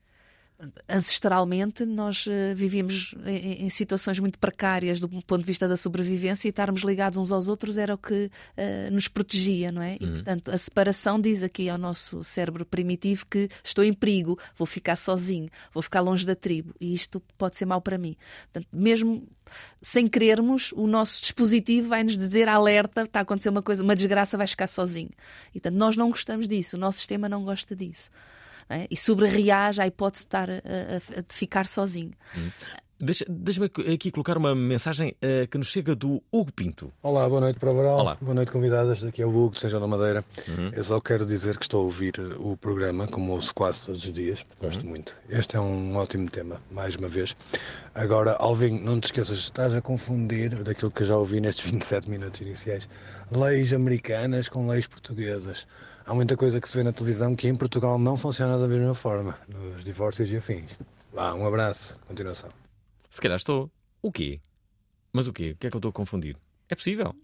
[0.89, 6.49] Ancestralmente nós uh, vivíamos em, em, situações muito precárias do ponto de vista da sobrevivência
[6.49, 9.99] e estarmos ligados uns aos outros era o que uh, nos protegia, não é?
[10.01, 10.13] E uhum.
[10.15, 14.97] portanto a separação diz aqui ao nosso cérebro primitivo que estou em perigo, vou ficar
[14.97, 18.17] sozinho, vou ficar longe da tribo e isto pode ser mau para mim.
[18.53, 19.29] Portanto, mesmo
[19.81, 23.95] sem querermos, o nosso dispositivo vai nos dizer alerta, está a acontecer uma coisa, uma
[23.95, 25.11] desgraça, vais ficar sozinho.
[25.51, 28.11] E portanto nós não gostamos disso, o nosso sistema não gosta disso
[28.69, 28.87] é?
[28.91, 32.13] e sobrereage à hipótese de estar a, a, a ficar sozinho.
[32.37, 32.51] Hum.
[32.99, 36.91] Deixa-me aqui colocar uma mensagem uh, que nos chega do Hugo Pinto.
[37.03, 38.17] Olá, boa noite para o Olá.
[38.19, 39.05] Boa noite, convidadas.
[39.05, 40.25] Aqui é o Hugo de São João da Madeira.
[40.49, 40.71] Uhum.
[40.73, 44.11] Eu só quero dizer que estou a ouvir o programa, como ouço quase todos os
[44.11, 44.47] dias.
[44.59, 44.89] Gosto uhum.
[44.89, 45.15] muito.
[45.29, 47.37] Este é um ótimo tema, mais uma vez.
[47.95, 52.09] Agora, Alvin, não te esqueças, estás a confundir daquilo que eu já ouvi nestes 27
[52.09, 52.89] minutos iniciais.
[53.31, 55.67] Leis americanas com leis portuguesas
[56.07, 58.95] há muita coisa que se vê na televisão que em Portugal não funciona da mesma
[58.95, 60.79] forma, nos divórcios e afins.
[61.13, 62.49] Vá, um abraço, continuação.
[63.11, 63.71] Se calhar estou.
[64.01, 64.41] O quê?
[65.13, 65.53] Mas o quê?
[65.53, 66.37] O que é que eu estou a confundir?
[66.69, 67.15] É possível.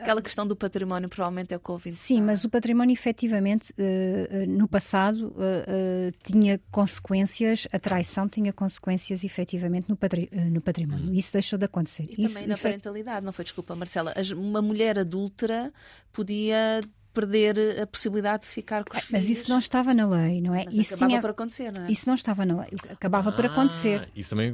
[0.00, 1.94] Aquela questão do património provavelmente é o Covid.
[1.96, 9.24] Sim, mas o património efetivamente uh, no passado uh, tinha consequências, a traição tinha consequências
[9.24, 11.10] efetivamente no, patri no património.
[11.10, 11.14] Hum.
[11.14, 12.08] Isso deixou de acontecer.
[12.10, 13.44] E isso, também na parentalidade, não foi?
[13.44, 14.14] Desculpa, Marcela.
[14.36, 15.72] Uma mulher adúltera
[16.12, 16.80] podia
[17.12, 19.38] perder a possibilidade de ficar com os Mas filhos.
[19.38, 20.66] isso não estava na lei, não é?
[20.66, 21.20] Mas isso acabava tinha...
[21.20, 21.90] por acontecer, não é?
[21.90, 22.70] Isso não estava na lei.
[22.90, 24.08] Acabava ah, por acontecer.
[24.14, 24.52] Isso também.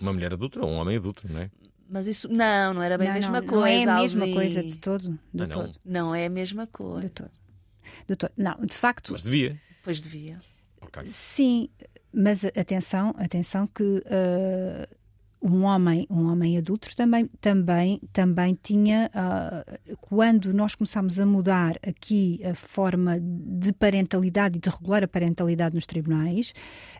[0.00, 1.50] Uma mulher adulta ou um homem adulto, não é?
[1.92, 3.84] Mas isso não, não era bem não, a mesma não, coisa.
[3.84, 5.10] Não é a mesma coisa de todo.
[5.10, 5.48] De ah, não.
[5.48, 5.80] todo.
[5.84, 7.02] Não é a mesma coisa.
[7.02, 7.30] De todo.
[8.08, 8.32] De todo.
[8.34, 9.12] Não, de facto.
[9.12, 9.60] Mas devia.
[9.82, 10.38] Pois devia.
[10.80, 11.04] Okay.
[11.04, 11.68] Sim,
[12.10, 14.96] mas atenção, atenção que uh,
[15.42, 21.76] um homem, um homem adulto também, também, também tinha, uh, quando nós começámos a mudar
[21.84, 26.54] aqui a forma de parentalidade e de regular a parentalidade nos tribunais,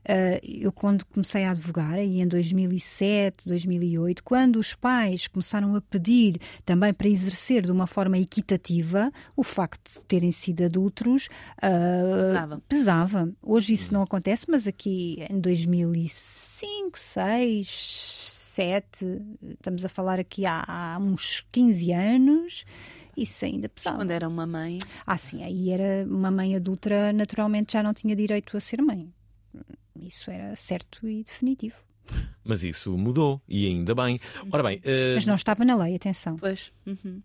[0.04, 5.80] uh, eu quando comecei a advogar, aí em 2007, 2008, quando os pais começaram a
[5.80, 11.28] pedir também para exercer de uma forma equitativa, o facto de terem sido adultos
[11.58, 12.62] uh, pesava.
[12.68, 13.32] pesava.
[13.40, 20.62] Hoje isso não acontece, mas aqui em 2005, 6, 7, estamos a falar aqui há,
[20.66, 22.64] há uns 15 anos,
[23.16, 23.98] isso ainda pesava.
[23.98, 24.78] Quando era uma mãe?
[25.06, 29.10] Ah, sim, aí era uma mãe adulta, naturalmente já não tinha direito a ser mãe.
[29.98, 31.76] Isso era certo e definitivo.
[32.44, 34.20] Mas isso mudou e ainda bem.
[34.50, 34.78] Ora bem.
[34.78, 35.14] Uh...
[35.14, 36.36] Mas não estava na lei, atenção.
[36.36, 36.72] Pois.
[36.86, 37.22] Uhum.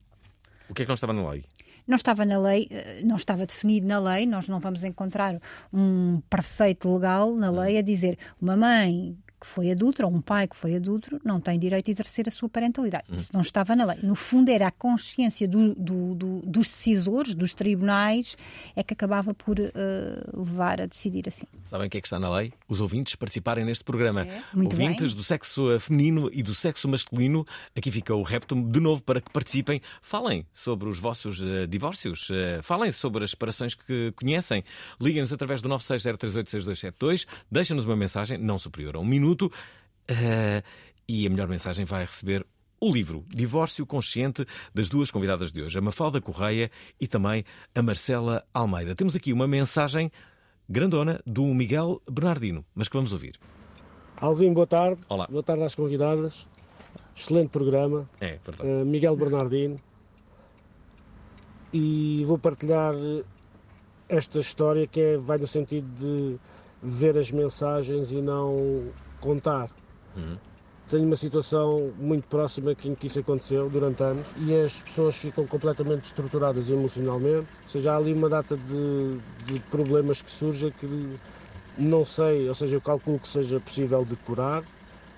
[0.69, 1.43] O que é que não estava na lei?
[1.85, 5.39] Não estava na lei, eh, não estava definido na lei, nós não vamos encontrar
[5.71, 10.47] um preceito legal na lei a dizer uma mãe que foi adulto, ou um pai
[10.47, 13.06] que foi adulto, não tem direito a exercer a sua parentalidade.
[13.10, 13.17] Hum.
[13.17, 14.00] Isso não estava na lei.
[14.02, 18.36] No fundo, era a consciência do, do, do, dos decisores, dos tribunais,
[18.76, 19.71] é que acabava por uh,
[20.36, 21.45] levar a decidir assim.
[21.65, 22.52] Sabem o que é que está na lei?
[22.67, 24.21] Os ouvintes participarem neste programa.
[24.21, 24.41] É.
[24.56, 25.15] ouvintes bem.
[25.15, 27.45] do sexo feminino e do sexo masculino,
[27.76, 29.82] aqui fica o repto de novo para que participem.
[30.02, 34.63] Falem sobre os vossos uh, divórcios, uh, falem sobre as separações que conhecem.
[35.00, 39.51] Liguem-nos através do 960386272, deixem-nos uma mensagem, não superior a um minuto minuto.
[40.09, 40.63] Uh,
[41.07, 42.45] e a melhor mensagem vai receber
[42.79, 47.81] o livro Divórcio Consciente das duas convidadas de hoje, a Mafalda Correia e também a
[47.81, 48.95] Marcela Almeida.
[48.95, 50.11] Temos aqui uma mensagem
[50.69, 53.37] grandona do Miguel Bernardino, mas que vamos ouvir.
[54.17, 55.01] Alvin, boa tarde.
[55.09, 55.27] Olá.
[55.27, 56.47] Boa tarde às convidadas.
[57.15, 58.07] Excelente programa.
[58.19, 58.69] É, verdade.
[58.69, 59.79] Uh, Miguel Bernardino.
[61.73, 62.93] E vou partilhar
[64.07, 66.39] esta história que é, vai no sentido de
[66.81, 69.69] ver as mensagens e não contar.
[70.15, 70.38] Uhum.
[70.89, 75.45] Tenho uma situação muito próxima em que isso aconteceu durante anos e as pessoas ficam
[75.45, 77.47] completamente estruturadas emocionalmente.
[77.63, 81.17] Ou seja, há ali uma data de, de problemas que surgem que
[81.77, 84.63] não sei, ou seja, eu calculo que seja possível de curar,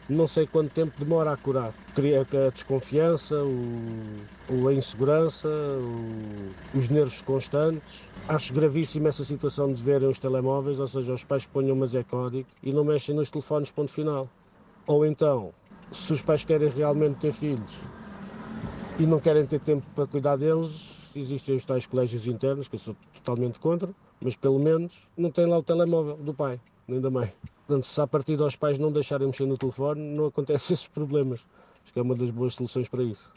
[0.09, 1.69] não sei quanto tempo demora a curar.
[1.69, 8.09] A desconfiança, o, a insegurança, o, os nervos constantes.
[8.27, 12.03] Acho gravíssima essa situação de verem os telemóveis, ou seja, os pais ponham mas é
[12.03, 14.27] código e não mexem nos telefones, ponto final.
[14.87, 15.53] Ou então,
[15.91, 17.77] se os pais querem realmente ter filhos
[18.97, 22.79] e não querem ter tempo para cuidar deles, existem os tais colégios internos, que eu
[22.79, 27.09] sou totalmente contra, mas pelo menos não tem lá o telemóvel do pai, nem da
[27.09, 27.31] mãe.
[27.67, 31.45] Portanto, se a partir dos pais não deixarem mexer no telefone, não acontecem esses problemas.
[31.83, 33.31] Acho que é uma das boas soluções para isso.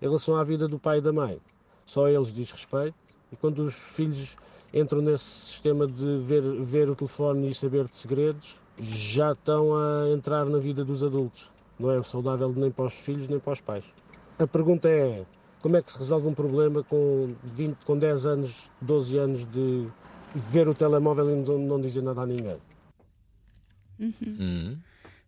[0.00, 1.40] Em relação à vida do pai e da mãe,
[1.86, 2.94] só eles diz respeito.
[3.30, 4.36] E quando os filhos
[4.72, 10.08] entram nesse sistema de ver, ver o telefone e saber de segredos, já estão a
[10.10, 11.50] entrar na vida dos adultos.
[11.78, 13.84] Não é saudável nem para os filhos nem para os pais.
[14.38, 15.24] A pergunta é:
[15.60, 19.88] como é que se resolve um problema com, 20, com 10 anos, 12 anos de
[20.34, 22.58] ver o telemóvel e não, não dizer nada a ninguém?
[24.02, 24.14] Uhum.
[24.38, 24.82] Uhum.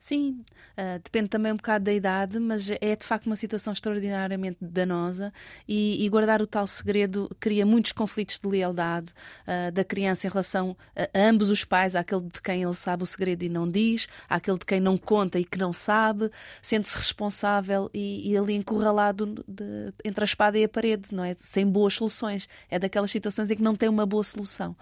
[0.06, 0.44] Sim,
[0.76, 5.32] uh, depende também um bocado da idade, mas é de facto uma situação extraordinariamente danosa
[5.66, 9.14] e, e guardar o tal segredo cria muitos conflitos de lealdade
[9.48, 13.06] uh, da criança em relação a, ambos os pais, àquele de quem ele sabe o
[13.06, 17.90] segredo e não diz, àquele de quem não conta e que não sabe, sendo-se responsável
[17.94, 21.34] e, e, ali encurralado de, entre a espada e a parede, não é?
[21.38, 22.46] Sem boas soluções.
[22.68, 24.76] É daquelas situações em que não tem uma boa solução.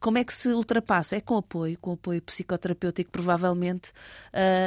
[0.00, 1.16] Como é que se ultrapassa?
[1.16, 3.90] É com apoio, com apoio psicoterapêutico, provavelmente.
[4.34, 4.65] Uh,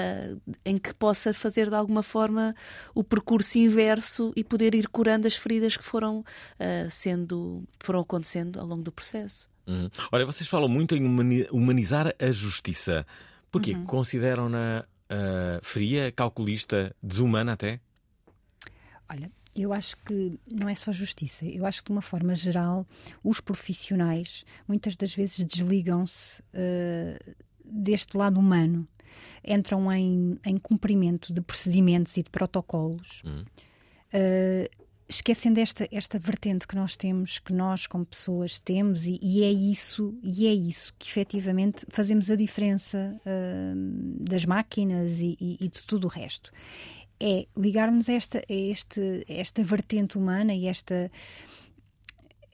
[0.65, 2.55] em que possa fazer de alguma forma
[2.93, 8.59] o percurso inverso e poder ir curando as feridas que foram uh, sendo foram acontecendo
[8.59, 9.49] ao longo do processo.
[9.67, 9.89] Uhum.
[10.11, 13.05] Olha, vocês falam muito em humanizar a justiça.
[13.51, 13.73] Porquê?
[13.73, 13.85] Uhum.
[13.85, 17.79] Consideram-na uh, fria, calculista, desumana até?
[19.07, 21.45] Olha, eu acho que não é só justiça.
[21.45, 22.85] Eu acho que, de uma forma geral,
[23.23, 28.87] os profissionais muitas das vezes desligam-se uh, deste lado humano
[29.45, 33.43] entram em, em cumprimento de procedimentos e de protocolos, hum.
[34.13, 39.43] uh, esquecendo esta, esta vertente que nós temos, que nós como pessoas temos, e, e
[39.43, 45.57] é isso e é isso que efetivamente fazemos a diferença uh, das máquinas e, e,
[45.59, 46.51] e, de tudo o resto.
[47.19, 51.11] É ligarmos esta, a este, esta vertente humana e esta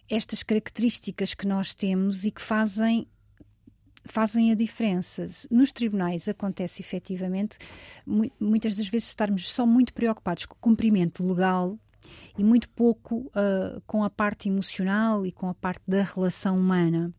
[0.10, 3.08] estas características que nós temos e que fazem
[4.06, 5.28] fazem a diferença.
[5.50, 7.58] Nos tribunais acontece efetivamente
[8.40, 11.78] muitas das vezes estarmos só muito preocupados com o cumprimento legal
[12.38, 17.14] e muito pouco uh, com a parte emocional e com a parte da relação humana.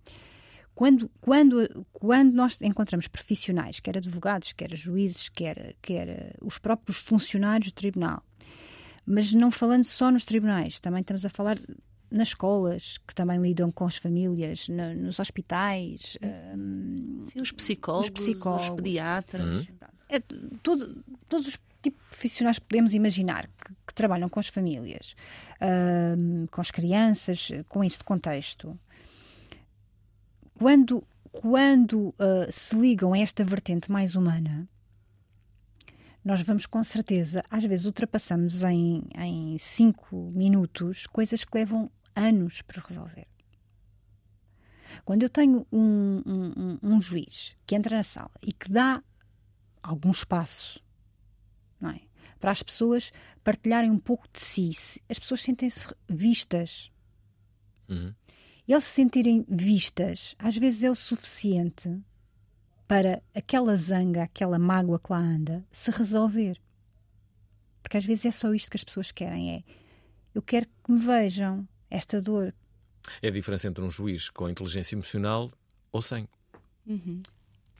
[0.74, 7.72] Quando, quando, quando nós encontramos profissionais, quer advogados, quer juízes, quer, quer os próprios funcionários
[7.72, 8.22] do tribunal,
[9.04, 11.58] mas não falando só nos tribunais, também estamos a falar
[12.10, 16.16] nas escolas, que também lidam com as famílias, no, nos hospitais.
[16.56, 19.44] Um, Sim, os psicólogos, os, psicólogos, os pediatras.
[19.44, 19.66] Uhum.
[20.08, 20.20] É,
[20.62, 25.14] todo, todos os tipos de profissionais que podemos imaginar que, que trabalham com as famílias,
[26.16, 28.78] um, com as crianças, com este contexto.
[30.58, 34.68] Quando, quando uh, se ligam a esta vertente mais humana,
[36.24, 42.62] nós vamos com certeza, às vezes ultrapassamos em, em cinco minutos coisas que levam anos
[42.62, 43.28] para resolver.
[45.04, 49.02] Quando eu tenho um, um, um, juiz que entra na sala e que dá
[49.82, 50.82] algum espaço
[51.80, 52.00] não é?
[52.40, 53.12] para as pessoas
[53.44, 54.70] partilharem um pouco de si,
[55.08, 56.90] as pessoas sentem-se vistas.
[57.88, 58.14] Uhum.
[58.66, 62.02] E ao se sentirem vistas, às vezes é o suficiente
[62.88, 66.60] para aquela zanga, aquela mágoa que lá anda, se resolver.
[67.82, 69.64] Porque às vezes é só isto que as pessoas querem: é
[70.34, 72.54] eu quero que me vejam esta dor.
[73.22, 75.50] É a diferença entre um juiz com inteligência emocional
[75.92, 76.28] ou sem.
[76.86, 77.22] Uhum.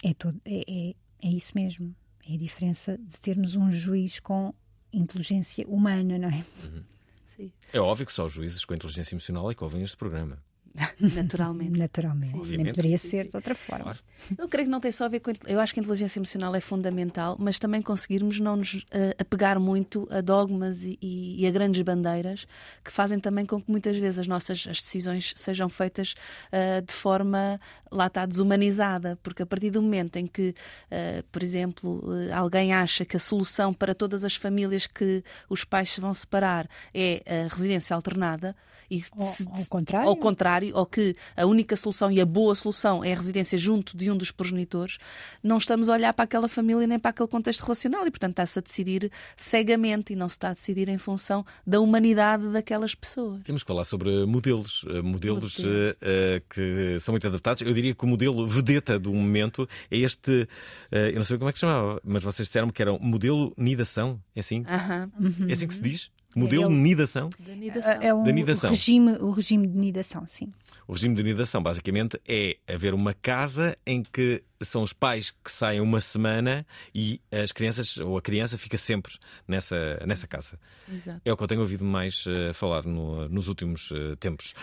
[0.02, 1.94] É, todo, é, é, é isso mesmo.
[2.28, 4.54] É a diferença de termos um juiz com
[4.92, 6.44] inteligência humana, não é?
[6.64, 7.50] Uhum.
[7.72, 10.42] É óbvio que só os juízes com inteligência emocional é que ouvem este programa.
[11.00, 11.78] Naturalmente.
[11.78, 12.56] Naturalmente.
[12.56, 13.30] Nem poderia ser sim.
[13.30, 13.84] de outra forma.
[13.84, 13.98] Claro.
[14.36, 15.32] Eu creio que não tem só a ver com.
[15.46, 19.58] Eu acho que a inteligência emocional é fundamental, mas também conseguirmos não nos uh, apegar
[19.58, 22.46] muito a dogmas e, e, e, a grandes bandeiras
[22.84, 26.14] que fazem também com que muitas vezes as nossas as decisões sejam feitas
[26.48, 27.60] uh, de forma,
[27.90, 29.18] lá está, desumanizada.
[29.22, 30.54] Porque a partir do momento em que,
[30.90, 32.02] uh, por exemplo,
[32.34, 36.68] alguém acha que a solução para todas as famílias que os pais se vão separar
[36.92, 38.54] é a residência alternada
[38.90, 39.10] e se,
[39.48, 40.08] ao, contrário.
[40.08, 43.96] ao contrário, ou que a única solução e a boa solução é a residência junto
[43.96, 44.98] de um dos progenitores,
[45.42, 48.58] não estamos a olhar para aquela família nem para aquele contexto relacional e, portanto, está-se
[48.58, 53.42] a decidir cegamente e não se está a decidir em função da humanidade daquelas pessoas.
[53.44, 57.62] Temos que falar sobre modelos, eh, modelos uh, uh, que são muito adaptados.
[57.62, 60.42] Eu diria que o modelo vedeta do momento é este,
[60.92, 62.98] uh, eu não sei como é que se chamava, mas vocês disseram que era um
[63.00, 64.60] modelo nidação, é assim?
[64.60, 65.50] Uh -huh.
[65.50, 66.10] É assim que se diz?
[66.36, 67.30] Modelo é, de nidação?
[68.00, 68.70] É um nidação.
[68.70, 70.52] Regime, o regime de nidação, sim.
[70.86, 75.50] O regime de nidação, basicamente, é haver uma casa em que são os pais que
[75.50, 79.14] saem uma semana e as crianças, ou a criança, fica sempre
[79.48, 80.58] nessa, nessa casa.
[80.92, 81.20] Exato.
[81.24, 84.54] É o que eu tenho ouvido mais uh, falar no, nos últimos uh, tempos.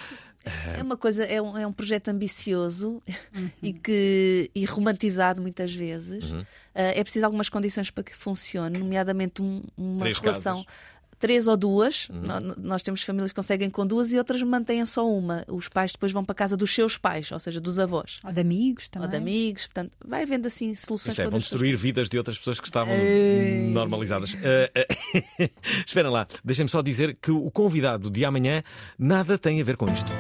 [0.78, 3.02] É uma coisa, é um, é um projeto ambicioso
[3.34, 3.50] uhum.
[3.62, 6.32] e que e romantizado muitas vezes.
[6.32, 6.42] Uhum.
[6.42, 10.64] Uh, é preciso algumas condições para que funcione, nomeadamente um, uma Três relação.
[10.64, 10.93] Casas
[11.24, 12.10] três ou duas.
[12.10, 12.54] Uhum.
[12.58, 15.46] Nós temos famílias que conseguem com duas e outras mantêm só uma.
[15.48, 18.20] Os pais depois vão para a casa dos seus pais, ou seja, dos avós.
[18.26, 19.08] Ou de amigos também.
[19.08, 19.68] Ou de amigos.
[19.68, 21.18] Portanto, vai havendo assim soluções.
[21.18, 23.70] É, vão destruir vidas de outras pessoas que estavam Ei.
[23.70, 24.34] normalizadas.
[24.34, 25.50] Uh, uh,
[25.88, 28.62] espera lá, deixem-me só dizer que o convidado de amanhã
[29.00, 30.12] nada tem a ver com isto.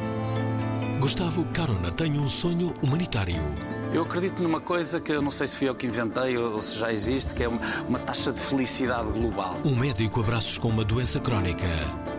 [1.01, 5.55] Gustavo Carona tem um sonho humanitário eu acredito numa coisa que eu não sei se
[5.55, 9.57] fui eu que inventei ou se já existe, que é uma taxa de felicidade global.
[9.63, 11.67] Um médico a braços com uma doença crónica.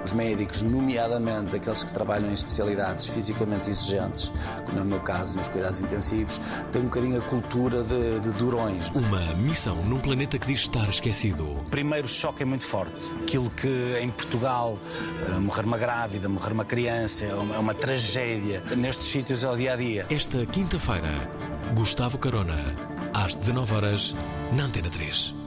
[0.05, 4.31] Os médicos, nomeadamente aqueles que trabalham em especialidades fisicamente exigentes,
[4.67, 6.39] como é o meu caso nos cuidados intensivos,
[6.71, 8.91] têm um bocadinho a cultura de, de durões.
[8.91, 11.45] Uma missão num planeta que diz estar esquecido.
[11.45, 12.95] O primeiro choque é muito forte.
[13.23, 14.79] Aquilo que em Portugal,
[15.29, 18.63] eh, morrer uma grávida, morrer uma criança, é uma, é uma tragédia.
[18.77, 20.07] Nestes sítios é o dia a dia.
[20.11, 21.11] Esta quinta-feira,
[21.75, 22.75] Gustavo Carona,
[23.13, 24.17] às 19 horas
[24.53, 25.44] na Antena 3.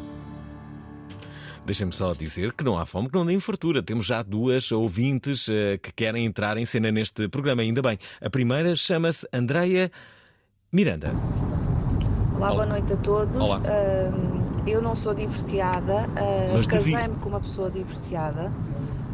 [1.68, 3.84] Deixem-me só dizer que não há fome, que não dê fartura.
[3.84, 8.00] Temos já duas ouvintes uh, que querem entrar em cena neste programa, ainda bem.
[8.22, 9.92] A primeira chama-se Andreia
[10.72, 11.12] Miranda.
[12.38, 13.36] Olá, Olá, boa noite a todos.
[13.36, 13.60] Olá.
[13.60, 18.50] Uh, eu não sou divorciada, uh, casei-me com uma pessoa divorciada.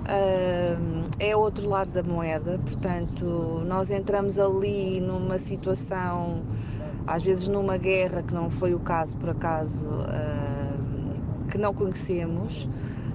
[0.04, 6.44] Uh, é outro lado da moeda, portanto, nós entramos ali numa situação
[7.06, 10.53] às vezes numa guerra, que não foi o caso por acaso, uh,
[11.54, 12.68] que não conhecemos.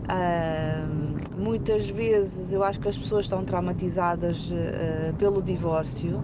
[0.09, 6.23] Uh, muitas vezes eu acho que as pessoas estão traumatizadas uh, pelo divórcio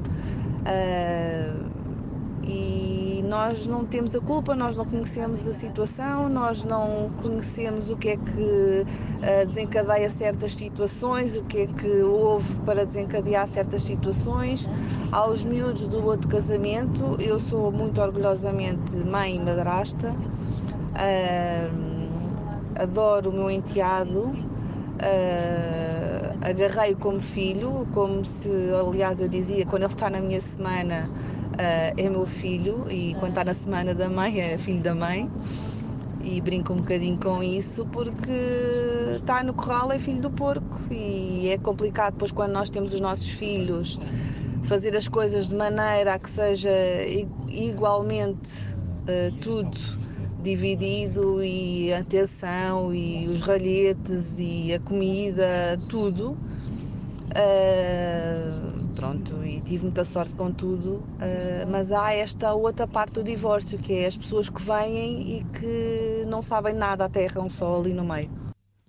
[2.42, 7.96] e nós não temos a culpa, nós não conhecemos a situação, nós não conhecemos o
[7.96, 8.86] que é que
[9.46, 14.68] desencadeia certas situações, o que é que houve para desencadear certas situações
[15.12, 17.16] aos miúdos do outro casamento.
[17.18, 20.10] Eu sou muito orgulhosamente mãe e madrasta.
[20.94, 21.83] Uh,
[22.76, 24.34] adoro o meu enteado.
[24.94, 28.48] Uh, agarrei-o como filho, como se,
[28.88, 33.30] aliás, eu dizia, quando ele está na minha semana, uh, é meu filho, e quando
[33.30, 35.30] está na semana da mãe, é filho da mãe.
[36.22, 38.30] E brinco um bocadinho com isso, porque
[39.16, 43.00] está no corral, é filho do porco, e é complicado depois quando nós temos os
[43.00, 44.00] nossos filhos
[44.64, 46.70] fazer as coisas de maneira a que seja
[47.50, 48.50] igualmente
[49.02, 49.78] uh, tudo
[50.44, 56.36] dividido e a atenção e os ralhetes e a comida, tudo.
[57.34, 63.24] Uh, pronto, e tive muita sorte com tudo, uh, mas há esta outra parte do
[63.24, 67.92] divórcio, que é as pessoas que vêm e que não sabem nada, aterram só ali
[67.92, 68.30] no meio.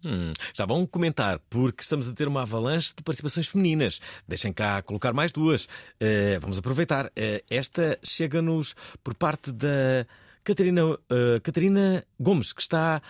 [0.03, 3.99] Hum, já vão comentar, porque estamos a ter uma avalanche de participações femininas.
[4.27, 5.65] Deixem cá colocar mais duas.
[5.65, 7.11] Uh, vamos aproveitar.
[7.49, 10.05] Esta chega-nos por parte da
[10.45, 13.01] Catarina, uh, Catarina Gomes, que está,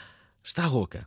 [0.41, 1.05] está rouca.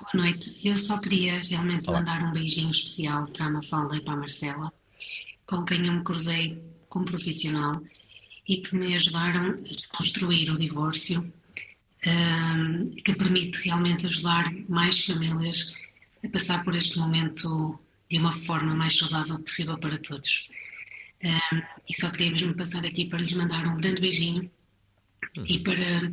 [0.00, 0.66] Boa noite.
[0.66, 1.98] Eu só queria realmente Olá.
[1.98, 4.72] mandar um beijinho especial para a Mafalda e para a Marcela,
[5.46, 7.82] com quem eu me cruzei como profissional
[8.48, 11.30] e que me ajudaram a desconstruir o divórcio
[12.06, 15.74] um, que permite realmente ajudar mais famílias
[16.24, 20.48] a passar por este momento de uma forma mais saudável possível para todos.
[21.22, 24.50] Um, e só queria mesmo passar aqui para lhes mandar um grande beijinho
[25.36, 25.46] uhum.
[25.46, 26.08] e para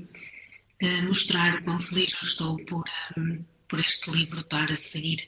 [0.84, 2.84] uh, mostrar o quão feliz eu estou por,
[3.18, 5.28] um, por este livro estar a sair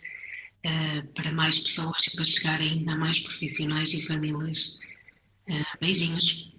[0.65, 4.79] uh, para mais pessoas e para chegar ainda a mais profissionais e famílias.
[5.49, 6.57] Uh, beijinhos.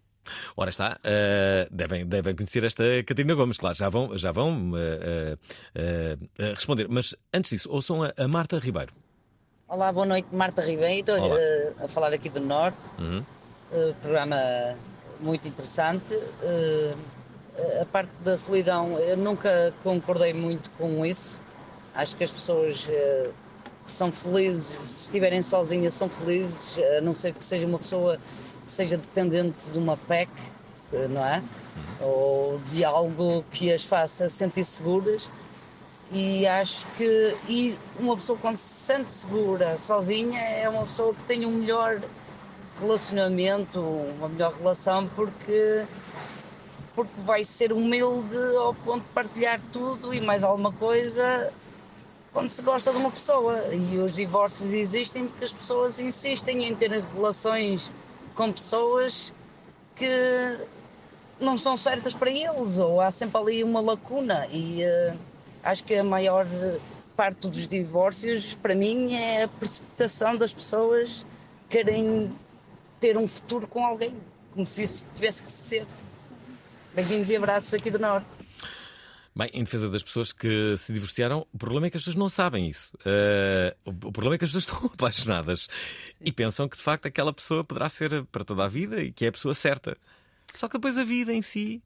[0.56, 5.34] Ora está, uh, devem, devem conhecer esta Catarina Gomes, claro, já vão, já vão uh,
[5.34, 6.88] uh, responder.
[6.88, 8.92] Mas antes disso, ouçam a, a, Marta Ribeiro.
[9.66, 11.12] Olá, boa noite, Marta Ribeiro,
[11.78, 12.78] a falar aqui do Norte.
[12.98, 13.22] Uhum.
[14.00, 14.36] programa
[15.20, 16.14] muito interessante.
[17.80, 21.38] A parte da solidão, eu nunca concordei muito com isso.
[21.94, 22.88] Acho que as pessoas
[23.88, 28.18] que são felizes, se estiverem sozinhas, são felizes, a não ser que seja uma pessoa
[28.64, 30.30] que seja dependente de uma PEC,
[30.92, 31.42] eh, não é?
[32.00, 35.30] Ou de algo que as faça sentir seguras.
[36.12, 41.24] E acho que e uma pessoa quando se sente segura sozinha é uma pessoa que
[41.24, 42.00] tem um melhor
[42.78, 45.84] relacionamento, uma melhor relação, porque
[46.99, 51.53] porque vai ser humilde ao ponto de partilhar tudo e mais alguma coisa
[52.32, 53.72] quando se gosta de uma pessoa.
[53.72, 57.92] E os divórcios existem porque as pessoas insistem em ter relações
[58.34, 59.32] com pessoas
[59.94, 60.59] que
[61.38, 64.49] não estão certas para eles, ou há sempre ali uma lacuna.
[64.51, 65.16] E uh,
[65.62, 66.49] acho que a maior
[67.16, 71.24] parte dos divórcios, para mim, é a precipitação das pessoas
[71.68, 72.32] querem
[72.99, 74.12] ter um futuro com alguém,
[74.53, 75.86] como se isso tivesse que ser.
[76.99, 78.36] Beijinhos e abraços aqui do Norte.
[79.32, 82.28] Bem, em defesa das pessoas que se divorciaram, o problema é que as pessoas não
[82.28, 82.92] sabem isso.
[83.07, 85.68] Uh, o problema é que as pessoas estão apaixonadas
[86.20, 89.24] e pensam que de facto aquela pessoa poderá ser para toda a vida e que
[89.24, 89.96] é a pessoa certa.
[90.53, 91.80] Só que depois a vida em si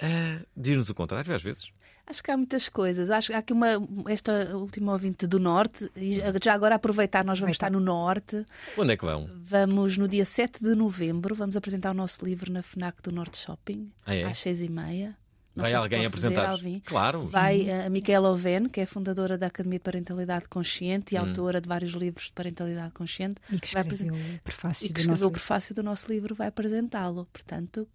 [0.00, 1.72] uh, diz-nos o contrário, às vezes.
[2.10, 3.08] Acho que há muitas coisas.
[3.08, 3.68] Acho que há aqui uma,
[4.08, 8.44] esta última ouvinte do Norte, e já agora aproveitar, nós vamos estar no Norte.
[8.76, 9.30] Onde é que vão?
[9.44, 13.38] Vamos no dia 7 de novembro, vamos apresentar o nosso livro na FNAC do Norte
[13.38, 14.24] Shopping, ah, é?
[14.24, 15.16] às 6 e meia.
[15.54, 16.58] Não Vai alguém apresentar?
[16.84, 17.20] Claro.
[17.20, 21.22] Vai a Micaela Oven, que é fundadora da Academia de Parentalidade Consciente e hum.
[21.22, 23.40] autora de vários livros de parentalidade consciente.
[23.52, 27.26] E que escreveu, o, prefácio e que escreveu o prefácio do nosso livro, vai apresentá-lo.
[27.32, 27.86] Portanto,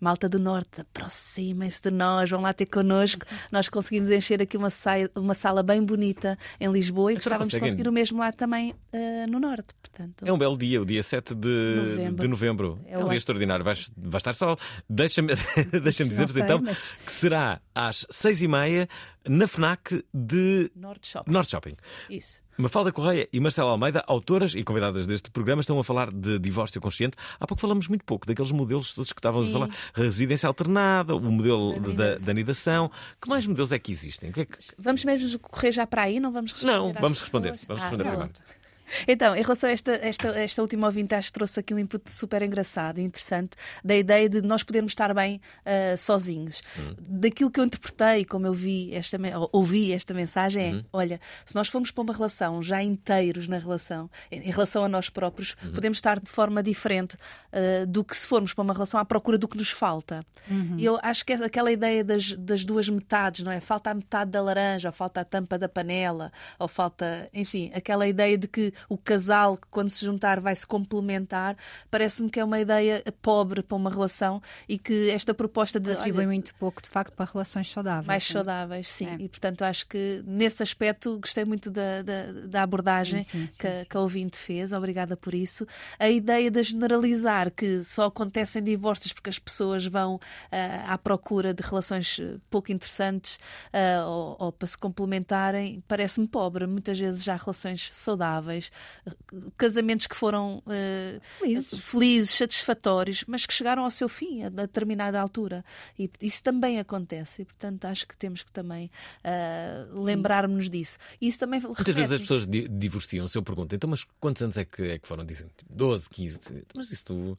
[0.00, 3.24] Malta do Norte, aproximem-se de nós, vão lá ter connosco.
[3.50, 7.60] Nós conseguimos encher aqui uma, saia, uma sala bem bonita em Lisboa e gostávamos de
[7.60, 9.74] conseguir o mesmo lá também uh, no Norte.
[9.80, 12.22] Portanto, é um belo dia, o dia 7 de novembro.
[12.22, 12.80] De novembro.
[12.86, 13.64] É, é um dia extraordinário.
[13.64, 14.56] Vai, vai estar só.
[14.88, 15.34] Deixa-me
[15.82, 16.78] deixa dizer-vos então mas...
[17.04, 18.88] que será às seis e meia
[19.28, 21.30] na FNAC de Norte Shopping.
[21.30, 21.74] Norte Shopping.
[22.08, 22.47] Isso.
[22.58, 26.80] Mafalda Correia e Marcela Almeida, autoras e convidadas deste programa, estão a falar de divórcio
[26.80, 27.16] consciente.
[27.38, 29.54] Há pouco falamos muito pouco daqueles modelos todos que estávamos Sim.
[29.54, 29.76] a falar.
[29.94, 32.90] Residência alternada, o modelo da, da, anidação.
[33.22, 34.32] Que mais modelos é que existem?
[34.32, 34.58] Que é que...
[34.76, 36.18] Vamos mesmo correr já para aí?
[36.18, 36.76] Não vamos responder?
[36.76, 37.54] Não, vamos responder.
[37.68, 38.32] Vamos ah, responder primeiro.
[39.06, 42.10] Então, em relação a esta, esta, esta última ouvinte, acho que trouxe aqui um input
[42.10, 46.62] super engraçado e interessante da ideia de nós podermos estar bem uh, sozinhos.
[46.76, 46.94] Uhum.
[46.98, 49.18] Daquilo que eu interpretei, como eu vi esta,
[49.52, 50.84] ouvi esta mensagem, é: uhum.
[50.92, 55.08] olha, se nós formos para uma relação já inteiros na relação, em relação a nós
[55.08, 55.72] próprios, uhum.
[55.72, 59.38] podemos estar de forma diferente uh, do que se formos para uma relação à procura
[59.38, 60.24] do que nos falta.
[60.50, 60.76] Uhum.
[60.78, 63.60] E eu acho que é aquela ideia das, das duas metades, não é?
[63.60, 68.06] Falta a metade da laranja, ou falta a tampa da panela, ou falta, enfim, aquela
[68.06, 71.56] ideia de que o casal que quando se juntar vai se complementar,
[71.90, 75.94] parece-me que é uma ideia pobre para uma relação e que esta proposta de.
[75.94, 78.06] Contribui olha, muito pouco, de facto, para relações saudáveis.
[78.06, 79.06] Mais saudáveis, sim.
[79.06, 79.16] É.
[79.18, 83.84] E portanto acho que nesse aspecto gostei muito da, da, da abordagem sim, sim, que,
[83.86, 85.66] que a ouvinte fez, obrigada por isso.
[85.98, 90.20] A ideia de generalizar que só acontecem divórcios porque as pessoas vão uh,
[90.86, 93.36] à procura de relações eh, pouco interessantes
[93.72, 96.66] uh, ou, ou para se complementarem, parece-me pobre.
[96.66, 98.67] Muitas vezes já há relações saudáveis,
[99.56, 101.78] casamentos que foram uh, felizes.
[101.80, 102.30] felizes.
[102.30, 105.64] satisfatórios, mas que chegaram ao seu fim a determinada altura.
[105.98, 107.42] E isso também acontece.
[107.42, 108.90] E, portanto, acho que temos que também
[109.24, 110.98] uh, lembrar-nos disso.
[111.20, 113.36] Isso também Muitas vezes as pessoas divorciam-se.
[113.36, 115.24] Eu pergunto, então, mas quantos anos é que, é que foram?
[115.24, 116.38] Dizem 12, 15.
[116.74, 117.38] Mas isso tu...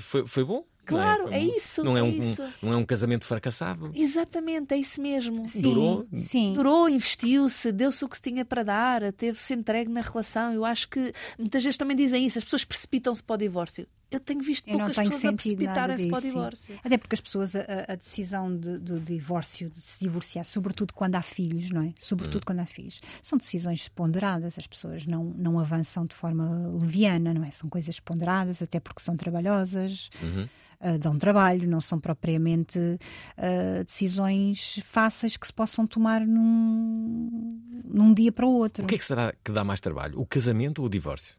[0.00, 0.64] foi, foi bom?
[0.84, 1.84] Claro, não é, é isso.
[1.84, 2.44] Não é, é um, isso.
[2.62, 3.92] não é um casamento fracassado.
[3.94, 5.48] Exatamente, é isso mesmo.
[5.48, 6.06] Sim, durou?
[6.16, 6.52] Sim.
[6.54, 10.52] Durou, investiu-se, deu-se o que se tinha para dar, teve-se entregue na relação.
[10.52, 14.20] Eu acho que muitas vezes também dizem isso, as pessoas precipitam-se para o divórcio eu
[14.20, 16.78] tenho visto eu poucas pessoas a precipitarem-se para o divórcio.
[16.84, 21.14] Até porque as pessoas, a, a decisão de, do divórcio, de se divorciar, sobretudo quando
[21.14, 21.92] há filhos, não é?
[21.98, 22.46] Sobretudo hum.
[22.46, 27.44] quando há filhos, são decisões ponderadas, as pessoas não, não avançam de forma leviana, não
[27.44, 27.50] é?
[27.50, 30.10] São coisas ponderadas, até porque são trabalhosas.
[30.22, 30.48] Uhum.
[30.80, 38.12] Uh, dão trabalho, não são propriamente uh, decisões fáceis que se possam tomar num, num
[38.12, 38.82] dia para o outro.
[38.82, 40.18] O que é que será que dá mais trabalho?
[40.18, 41.36] O casamento ou o divórcio?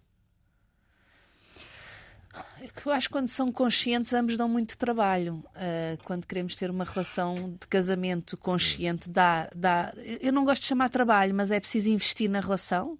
[2.85, 5.43] Eu acho que quando são conscientes, ambos dão muito trabalho.
[5.55, 9.93] Uh, quando queremos ter uma relação de casamento consciente, dá, dá.
[10.21, 12.97] Eu não gosto de chamar trabalho, mas é preciso investir na relação.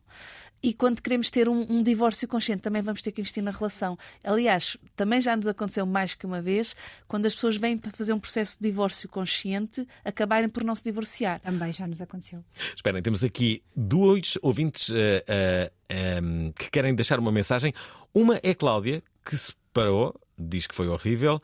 [0.64, 3.98] E quando queremos ter um, um, divórcio consciente, também vamos ter que investir na relação.
[4.24, 6.74] Aliás, também já nos aconteceu mais que uma vez,
[7.06, 10.86] quando as pessoas vêm para fazer um processo de divórcio consciente, acabarem por não se
[10.86, 11.42] divorciar.
[11.42, 12.46] Também já nos aconteceu.
[12.74, 17.74] Esperem, temos aqui dois ouvintes uh, uh, um, que querem deixar uma mensagem.
[18.14, 21.42] Uma é Cláudia, que se parou, diz que foi horrível,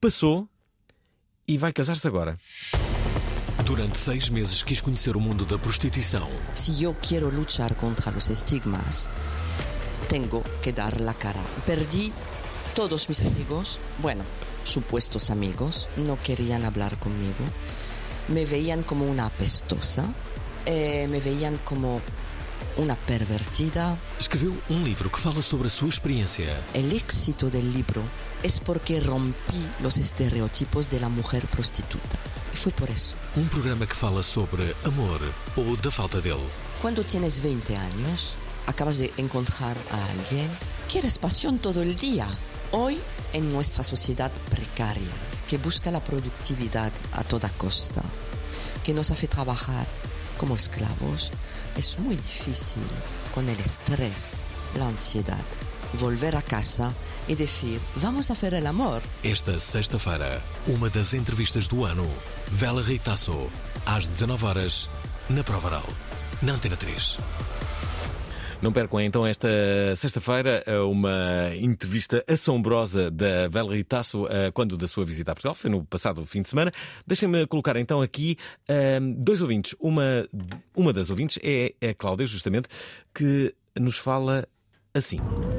[0.00, 0.48] passou
[1.48, 2.36] e vai casar-se agora.
[3.64, 6.28] Durante seis meses quis conhecer o mundo da prostituição.
[6.54, 9.08] Se eu quero lutar contra os estigmas,
[10.08, 11.40] tenho que dar la cara.
[11.64, 12.12] Perdi
[12.74, 14.24] todos mis amigos, bueno,
[14.64, 17.44] supuestos amigos, no querían hablar conmigo.
[18.28, 20.12] Me veían como una apestosa,
[20.66, 22.02] eh, me veían como
[22.76, 23.96] una pervertida.
[24.18, 26.60] Escreveu um livro que fala sobre a sua experiência.
[26.74, 28.02] El éxito del libro
[28.42, 32.18] es porque rompí los estereotipos de la mujer prostituta.
[32.52, 33.16] E foi por eso.
[33.36, 35.20] Um programa que fala sobre amor
[35.56, 36.46] ou da falta dele.
[36.80, 38.36] Quando tienes 20 años,
[38.66, 40.50] acabas de encontrar a alguien,
[40.88, 42.26] quieres pasión todo el día.
[42.72, 43.00] Hoy,
[43.32, 45.14] en nuestra sociedad precaria,
[45.46, 48.02] que busca la productividad a toda costa,
[48.82, 49.86] que nos hace trabajar
[50.36, 51.30] como esclavos,
[51.76, 52.82] es muy difícil
[53.34, 54.34] con el estrés,
[54.76, 55.44] la ansiedad
[55.94, 56.94] volver a casa
[57.28, 59.02] e dizer: Vamos a fazer amor.
[59.22, 62.08] Esta sexta-feira, uma das entrevistas do ano.
[62.48, 63.50] Vela Ritaço,
[63.86, 64.90] às 19 horas
[65.28, 65.86] na Provaral,
[66.42, 67.18] na Antena 3.
[68.62, 69.48] Não percam então esta
[69.96, 74.24] sexta-feira uma entrevista assombrosa da Vela Ritaço
[74.54, 76.72] quando da sua visita a Portugal, foi no passado fim de semana.
[77.04, 78.36] Deixem-me colocar então aqui
[79.16, 79.74] dois ouvintes.
[79.80, 80.28] Uma,
[80.76, 82.68] uma das ouvintes é a Cláudia, justamente,
[83.12, 84.46] que nos fala
[84.94, 85.16] assim.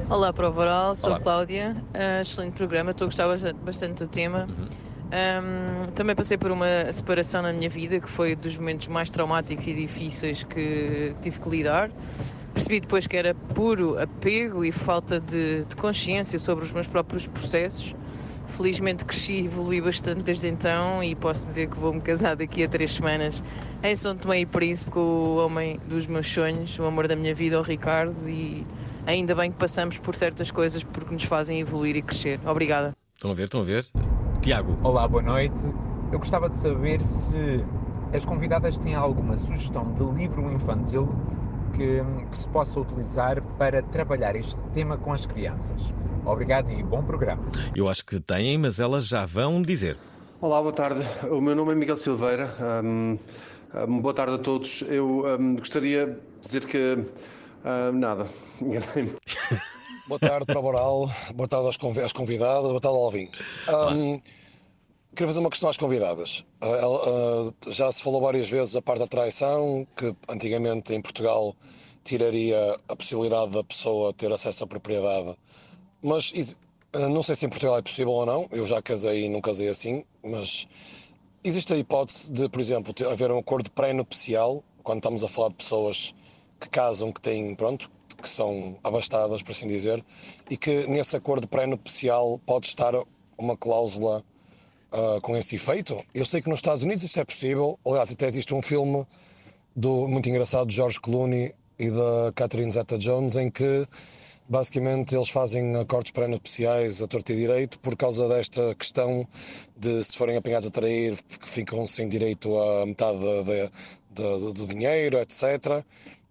[0.08, 1.18] Olá, Prova Oral, sou Olá.
[1.18, 1.76] Cláudia.
[1.92, 4.46] Uh, excelente programa, estou a gostar bastante do tema.
[4.48, 4.68] Uhum.
[5.10, 9.66] Um, também passei por uma separação na minha vida que foi dos momentos mais traumáticos
[9.66, 11.90] e difíceis que tive que lidar.
[12.52, 17.26] Percebi depois que era puro apego e falta de, de consciência sobre os meus próprios
[17.26, 17.92] processos.
[18.46, 22.68] Felizmente cresci e evolui bastante desde então e posso dizer que vou-me casar daqui a
[22.68, 23.42] três semanas
[23.82, 27.34] em São Tomé e Príncipe com o homem dos meus sonhos, o amor da minha
[27.34, 28.64] vida, o Ricardo, e
[29.06, 32.40] ainda bem que passamos por certas coisas porque nos fazem evoluir e crescer.
[32.46, 32.96] Obrigada.
[33.14, 33.86] Estão a ver, estão a ver?
[34.40, 34.78] Tiago.
[34.82, 35.66] Olá, boa noite.
[36.12, 37.64] Eu gostava de saber se
[38.12, 41.08] as convidadas têm alguma sugestão de livro infantil
[41.72, 45.82] que, que, se possa utilizar para trabalhar este tema com as crianças.
[46.24, 47.42] Obrigado e bom programa.
[47.74, 49.96] Eu acho que têm, mas elas já vão dizer.
[50.40, 51.00] Olá, boa tarde.
[51.30, 52.54] O meu nome é Miguel Silveira.
[52.84, 53.18] Um,
[53.88, 54.82] um, boa tarde a todos.
[54.82, 57.04] Eu um, gostaria de dizer que.
[57.92, 58.28] Nada,
[58.60, 59.16] enganei-me.
[60.06, 63.30] boa tarde para o Boral, boa tarde às convidadas, boa tarde ao Alvin.
[65.14, 66.44] Queria fazer uma questão às convidadas.
[66.60, 71.54] Uh, uh, já se falou várias vezes a parte da traição, que antigamente em Portugal
[72.02, 75.36] tiraria a possibilidade da pessoa ter acesso à propriedade.
[76.02, 76.32] Mas
[76.92, 78.48] uh, não sei se em Portugal é possível ou não.
[78.50, 80.66] Eu já casei e não casei assim, mas
[81.44, 85.50] existe a hipótese de, por exemplo, ter, haver um acordo pré-nupcial, quando estamos a falar
[85.50, 86.12] de pessoas
[86.60, 87.90] que casam, que têm, pronto,
[88.20, 90.04] que são abastadas, por assim dizer,
[90.48, 92.94] e que nesse acordo pré-nupcial pode estar
[93.36, 94.24] uma cláusula
[94.92, 96.02] uh, com esse efeito.
[96.14, 97.78] Eu sei que nos Estados Unidos isso é possível.
[97.84, 99.06] Aliás, até existe um filme
[99.74, 103.86] do, muito engraçado de George Clooney e da Catherine Zeta-Jones em que
[104.48, 109.26] basicamente eles fazem acordos pré-nupciais a torto e direito por causa desta questão
[109.76, 113.70] de se forem apanhados a trair ficam sem direito a metade de, de,
[114.12, 115.84] de, do dinheiro, etc.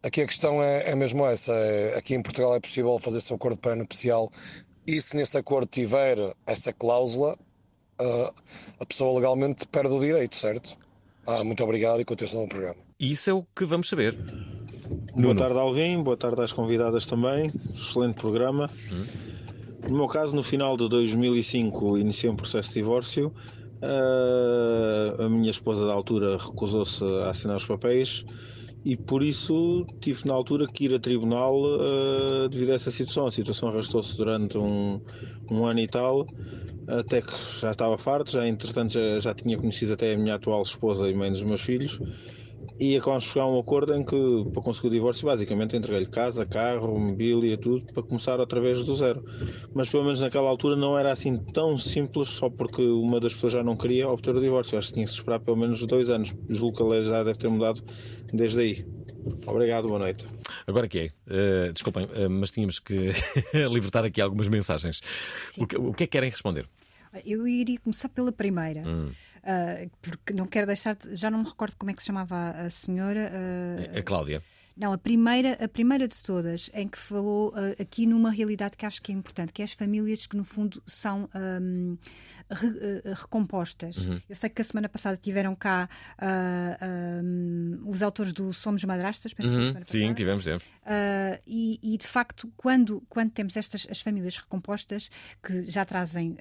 [0.03, 1.53] Aqui a questão é, é mesmo essa.
[1.53, 4.29] É, aqui em Portugal é possível fazer-se um acordo pré-nupcial
[4.85, 7.37] e se nesse acordo tiver essa cláusula,
[8.01, 8.33] uh,
[8.79, 10.77] a pessoa legalmente perde o direito, certo?
[11.25, 12.75] Ah, muito obrigado e continuação do programa.
[12.99, 14.17] Isso é o que vamos saber.
[15.15, 16.03] Boa tarde, Alvin.
[16.03, 17.49] Boa tarde às convidadas também.
[17.73, 18.69] Excelente programa.
[18.91, 19.05] Hum.
[19.89, 23.33] No meu caso, no final de 2005, iniciei um processo de divórcio.
[23.81, 28.25] Uh, a minha esposa, da altura, recusou-se a assinar os papéis
[28.85, 33.27] e por isso tive na altura que ir a tribunal uh, devido a essa situação.
[33.27, 34.99] A situação arrastou-se durante um,
[35.51, 36.25] um ano e tal,
[36.87, 40.61] até que já estava farto, já entretanto já, já tinha conhecido até a minha atual
[40.61, 41.99] esposa e mãe dos meus filhos
[42.79, 46.05] e acabamos de chegar a um acordo em que, para conseguir o divórcio, basicamente entreguei-lhe
[46.05, 49.23] casa, carro, mobília, tudo, para começar outra vez do zero.
[49.73, 53.53] Mas pelo menos naquela altura não era assim tão simples, só porque uma das pessoas
[53.53, 54.77] já não queria obter o divórcio.
[54.77, 56.33] Acho que tinha que se esperar pelo menos dois anos.
[56.49, 57.81] Julgo que a lei já deve ter mudado
[58.33, 58.85] desde aí.
[59.45, 60.25] Obrigado, boa noite.
[60.67, 63.11] Agora que é, uh, desculpem, uh, mas tínhamos que
[63.71, 65.01] libertar aqui algumas mensagens.
[65.57, 66.67] O que, o que é que querem responder?
[67.25, 69.07] Eu iria começar pela primeira, hum.
[69.07, 70.95] uh, porque não quero deixar.
[70.95, 73.31] De, já não me recordo como é que se chamava a senhora.
[73.31, 74.41] Uh, a Cláudia.
[74.75, 78.85] Não, a primeira, a primeira de todas, em que falou uh, aqui numa realidade que
[78.85, 81.95] acho que é importante, que é as famílias que no fundo são um,
[82.49, 83.97] re, uh, recompostas.
[83.97, 84.19] Uhum.
[84.27, 89.33] Eu sei que a semana passada tiveram cá uh, um, os autores do Somos Madrastas,
[89.33, 89.73] penso uhum.
[89.73, 90.63] que Sim, tivemos, tivemos.
[91.45, 95.09] E, e, de facto, quando, quando temos estas as famílias recompostas,
[95.41, 96.35] que já trazem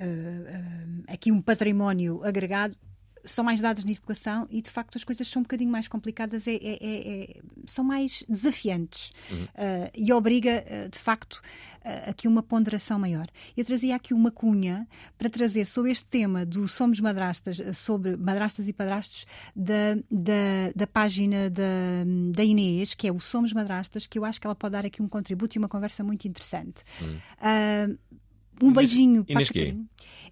[1.06, 2.76] aqui um património agregado,
[3.24, 6.46] são mais dados na educação e de facto as coisas são um bocadinho mais complicadas,
[6.46, 9.44] é, é, é, é são mais desafiantes uhum.
[9.44, 13.26] uh, e obriga uh, de facto uh, aqui uma ponderação maior.
[13.56, 18.68] Eu trazia aqui uma cunha para trazer sobre este tema do Somos Madrastas, sobre madrastas
[18.68, 21.62] e padrastos, da, da, da página da,
[22.32, 25.02] da Inês, que é o Somos Madrastas, que eu acho que ela pode dar aqui
[25.02, 26.82] um contributo e uma conversa muito interessante.
[27.00, 27.98] Uhum.
[28.62, 29.76] Um Inês, beijinho Inês para quê?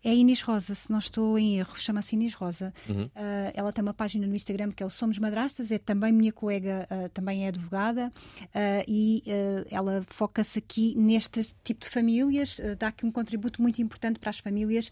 [0.02, 2.72] É Inês Rosa, se não estou em erro, chama-se Inês Rosa.
[2.88, 3.04] Uhum.
[3.04, 3.10] Uh,
[3.52, 6.88] ela tem uma página no Instagram que é o Somos Madrastas, é também minha colega,
[6.90, 8.10] uh, também é advogada,
[8.46, 9.22] uh, e
[9.70, 14.38] ela foca-se aqui neste tipo de famílias, dá aqui um contributo muito importante para as
[14.38, 14.90] famílias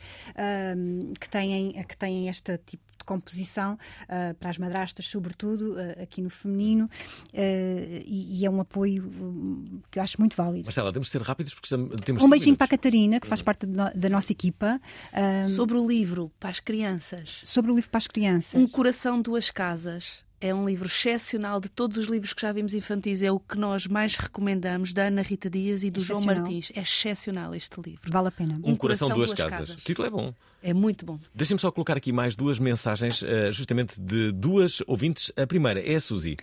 [1.19, 6.29] que, têm, que têm este tipo recomposição uh, para as madrastas, sobretudo uh, aqui no
[6.29, 6.91] feminino,
[7.33, 10.65] e, e, é um apoio hum, que eu acho muito válido.
[10.65, 11.69] Marcela, temos de ser rápidos porque
[12.05, 14.81] temos Um beijinho para a Catarina, que faz parte no, da nossa equipa.
[15.55, 17.41] Sobre o livro para as crianças.
[17.45, 18.61] Sobre o livro para as crianças.
[18.61, 20.28] Um Coração, Duas Casas.
[20.41, 23.23] É um livro excepcional de todos os livros que já vimos infantis.
[23.23, 26.71] É o que nós mais recomendamos, da Ana Rita Dias e do João Martins.
[26.75, 28.11] É excepcional este livro.
[28.11, 28.55] Vale a pena.
[28.63, 29.69] Um, um coração, coração, duas, duas casas.
[29.69, 29.83] casas.
[29.83, 30.35] O título é bom.
[30.63, 31.19] É muito bom.
[31.35, 35.33] Deixem-me só colocar aqui mais duas mensagens, eh, justamente de duas ouvintes.
[35.37, 36.37] A primeira é a Suzy.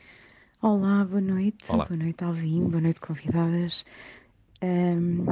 [0.61, 1.63] Olá, boa noite.
[1.69, 1.85] Olá.
[1.85, 2.63] Boa noite, Alvin.
[2.65, 3.85] Boa noite, convidadas.
[4.61, 5.25] Um,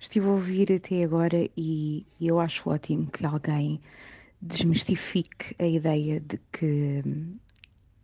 [0.00, 3.80] estive a ouvir até agora e eu acho ótimo que alguém
[4.40, 7.02] desmistifique a ideia de que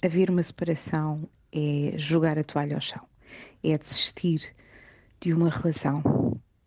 [0.03, 3.03] haver uma separação é jogar a toalha ao chão,
[3.63, 4.43] é desistir
[5.21, 6.01] de uma relação.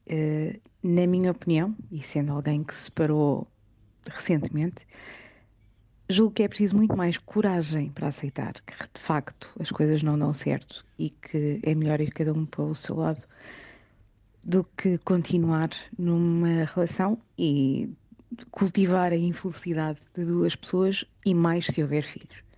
[0.08, 3.48] Uh, na minha opinião, e sendo alguém que se separou
[4.06, 4.88] recentemente,
[6.10, 10.18] julgo que é preciso muito mais coragem para aceitar que de facto as coisas não
[10.18, 13.24] dão certo e que é melhor ir cada um para o seu lado
[14.44, 17.90] do que continuar numa relação e
[18.50, 22.49] cultivar a infelicidade de duas pessoas e mais se houver filhos.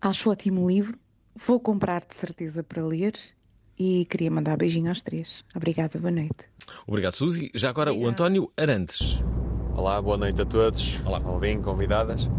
[0.00, 0.96] Acho ótimo o livro,
[1.34, 3.14] vou comprar de certeza para ler
[3.76, 5.44] e queria mandar beijinho aos três.
[5.56, 6.44] Obrigada, boa noite.
[6.86, 7.50] Obrigado, Suzy.
[7.52, 8.08] Já agora Obrigada.
[8.08, 9.20] o António Arantes.
[9.74, 11.00] Olá, boa noite a todos.
[11.04, 11.20] Olá.
[11.24, 12.30] Alvin, convidadas.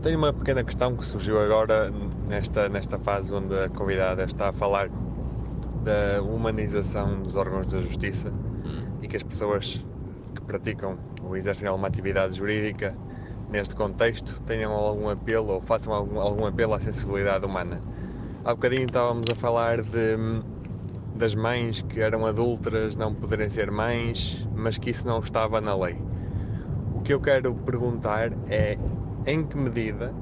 [0.00, 1.90] Tenho uma pequena questão que surgiu agora
[2.26, 4.88] nesta, nesta fase onde a convidada está a falar
[5.84, 8.86] da humanização dos órgãos da justiça hum.
[9.02, 9.84] e que as pessoas
[10.34, 12.96] que praticam ou exercem alguma atividade jurídica
[13.50, 17.80] neste contexto tenham algum apelo ou façam algum, algum apelo à sensibilidade humana.
[18.44, 20.16] Há bocadinho estávamos a falar de,
[21.16, 25.74] das mães que eram adultas não poderem ser mães, mas que isso não estava na
[25.74, 26.00] lei.
[26.94, 28.78] O que eu quero perguntar é
[29.26, 30.14] em que medida,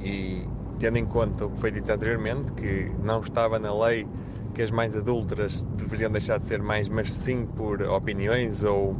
[0.00, 0.46] e
[0.78, 4.06] tendo em conta o que foi dito anteriormente, que não estava na lei
[4.54, 8.96] que as mães adultas deveriam deixar de ser mães, mas sim por opiniões ou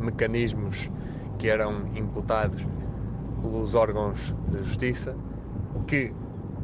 [0.00, 0.90] mecanismos
[1.38, 2.66] que eram imputados
[3.40, 5.16] pelos órgãos de justiça,
[5.86, 6.12] que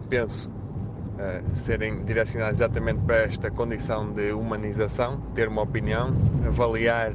[0.08, 6.12] penso uh, serem direcionados exatamente para esta condição de humanização, ter uma opinião,
[6.46, 7.12] avaliar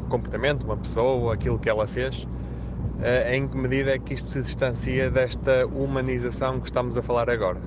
[0.00, 2.24] o comportamento de uma pessoa, aquilo que ela fez.
[2.24, 7.30] Uh, em que medida é que isto se distancia desta humanização que estamos a falar
[7.30, 7.60] agora?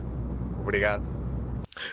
[0.59, 1.12] Obrigado.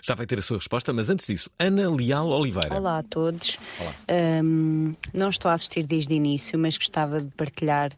[0.02, 2.74] Já vai ter a sua resposta, mas antes disso, Ana Leal Oliveira.
[2.74, 3.58] Olá a todos.
[3.78, 3.94] Olá.
[4.42, 7.92] Um, não estou a assistir desde o início, mas gostava de partilhar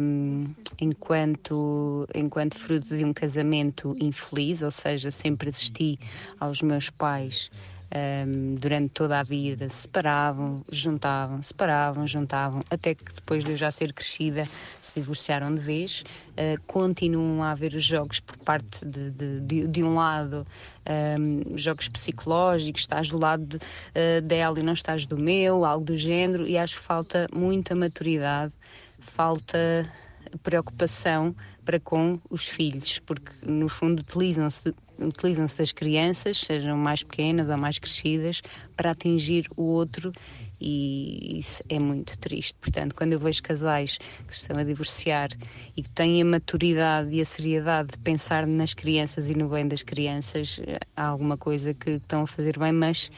[0.00, 0.46] um,
[0.80, 5.98] enquanto, enquanto fruto de um casamento infeliz, ou seja, sempre assisti
[6.38, 7.50] aos meus pais
[7.94, 13.70] um, durante toda a vida, separavam, juntavam, separavam, juntavam, até que depois de eu já
[13.70, 14.46] ser crescida
[14.80, 16.04] se divorciaram de vez.
[16.30, 20.46] Uh, continuam a haver os jogos por parte de, de, de, de um lado,
[21.18, 25.96] um, jogos psicológicos, estás do lado uh, dela e não estás do meu, algo do
[25.96, 28.52] género, e acho que falta muita maturidade,
[29.00, 29.88] falta
[30.42, 31.34] preocupação
[31.70, 37.56] para com os filhos, porque no fundo utilizam-se utilizam-se das crianças, sejam mais pequenas ou
[37.56, 38.42] mais crescidas,
[38.76, 40.12] para atingir o outro
[40.60, 42.54] e isso é muito triste.
[42.60, 45.30] Portanto, quando eu vejo casais que se estão a divorciar
[45.76, 49.68] e que têm a maturidade e a seriedade de pensar nas crianças e no bem
[49.68, 50.58] das crianças,
[50.96, 53.12] há alguma coisa que estão a fazer bem, mas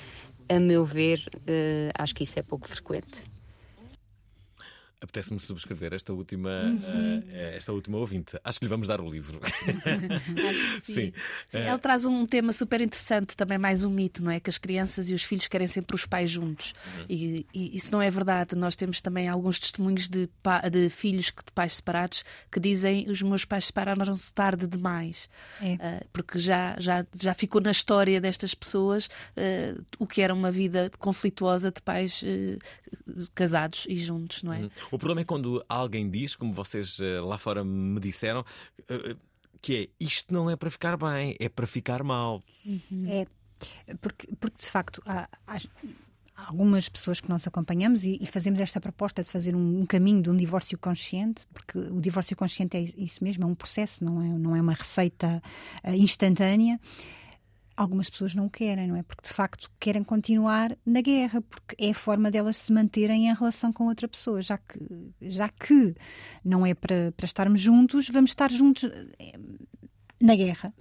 [0.46, 3.31] a meu ver, uh, acho que isso é pouco frequente.
[5.02, 7.18] Apetece-me subscrever esta última, uhum.
[7.18, 8.38] uh, esta última ouvinte.
[8.44, 9.40] Acho que lhe vamos dar o livro.
[9.42, 10.94] Acho que sim.
[10.94, 11.12] sim.
[11.48, 11.58] sim.
[11.58, 11.70] Uh...
[11.70, 14.38] Ele traz um tema super interessante, também mais um mito, não é?
[14.38, 16.72] Que as crianças e os filhos querem sempre os pais juntos.
[16.86, 17.06] Uhum.
[17.08, 18.54] E, e, isso não é verdade.
[18.54, 20.28] Nós temos também alguns testemunhos de,
[20.70, 25.28] de filhos de pais separados que dizem os meus pais separaram-se tarde demais.
[25.60, 25.74] É.
[25.74, 29.08] Uh, porque já, já, já ficou na história destas pessoas
[29.98, 32.22] o que era uma vida conflituosa de pais
[33.34, 34.60] casados e juntos, não é?
[34.60, 34.70] Uhum.
[34.92, 38.44] O problema é quando alguém diz, como vocês eh, lá fora me disseram,
[38.86, 39.16] eh, eh,
[39.62, 42.42] que é isto não é para ficar bem, é para ficar mal.
[42.66, 43.06] Uhum.
[43.06, 43.26] É,
[44.02, 45.56] porque, porque de facto há, há
[46.46, 50.20] algumas pessoas que nós acompanhamos e, e, fazemos esta proposta de fazer um, um, caminho
[50.20, 54.20] de um divórcio consciente, porque o divórcio consciente é isso mesmo, é um processo, não
[54.20, 55.42] é, não é uma receita
[55.84, 56.78] uh, instantânea
[57.82, 59.02] algumas pessoas não querem, não é?
[59.02, 63.34] Porque de facto querem continuar na guerra, porque é a forma delas se manterem em
[63.34, 64.78] relação com outra pessoa, já que,
[65.20, 65.94] já que
[66.44, 68.88] não é para, para estarmos juntos, vamos estar juntos.
[70.22, 70.72] Na guerra.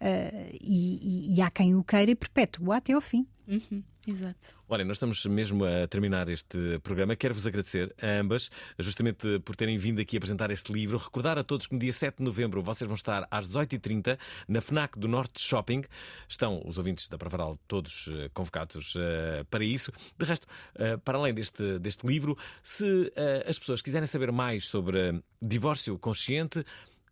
[0.00, 3.26] Uh, e, e, e, há quem o queira e perpetua até ao fim.
[3.46, 3.82] Uhum.
[4.06, 4.54] Exato.
[4.68, 7.16] Olha, nós estamos mesmo a terminar este programa.
[7.16, 10.98] Quero-vos agradecer a ambas, justamente por terem vindo aqui apresentar este livro.
[10.98, 14.60] Recordar a todos que no dia 7 de novembro vocês vão estar às 18h30 na
[14.60, 15.84] FNAC do Norte Shopping.
[16.28, 19.90] Estão os ouvintes da Pravaral todos eh, convocados uh, para isso.
[20.18, 24.66] De resto, uh, para além deste, deste livro, se uh, as pessoas quiserem saber mais
[24.66, 26.64] sobre divórcio consciente,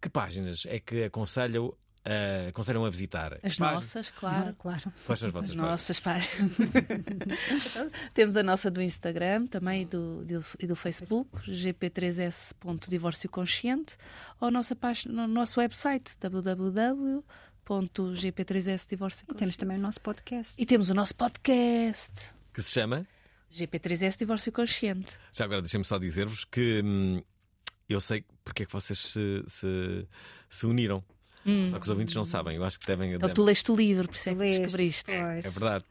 [0.02, 3.38] que páginas é que aconselham uh, aconselham a visitar?
[3.42, 4.46] As nossas, claro.
[4.46, 4.92] Não, claro.
[5.06, 6.52] Quais são as vossas as nossas páginas?
[8.12, 13.96] Temos a nossa do Instagram também e do, do, e do Facebook, gp3s.divórcio consciente,
[14.40, 17.24] ou a nossa página, no nosso website www
[17.64, 22.70] gp3s divórcio e temos também o nosso podcast e temos o nosso podcast que se
[22.70, 23.06] chama
[23.52, 25.18] GP3S Divórcio Consciente.
[25.32, 27.22] Já agora deixem-me só dizer-vos que hum,
[27.92, 30.06] eu sei porque é que vocês se, se,
[30.48, 31.02] se uniram.
[31.44, 31.68] Hum.
[31.70, 33.10] Só que os ouvintes não sabem, eu acho que devem.
[33.10, 33.34] Então devem...
[33.34, 35.10] tu leste o livro, por isso é que descobriste.
[35.10, 35.84] É verdade.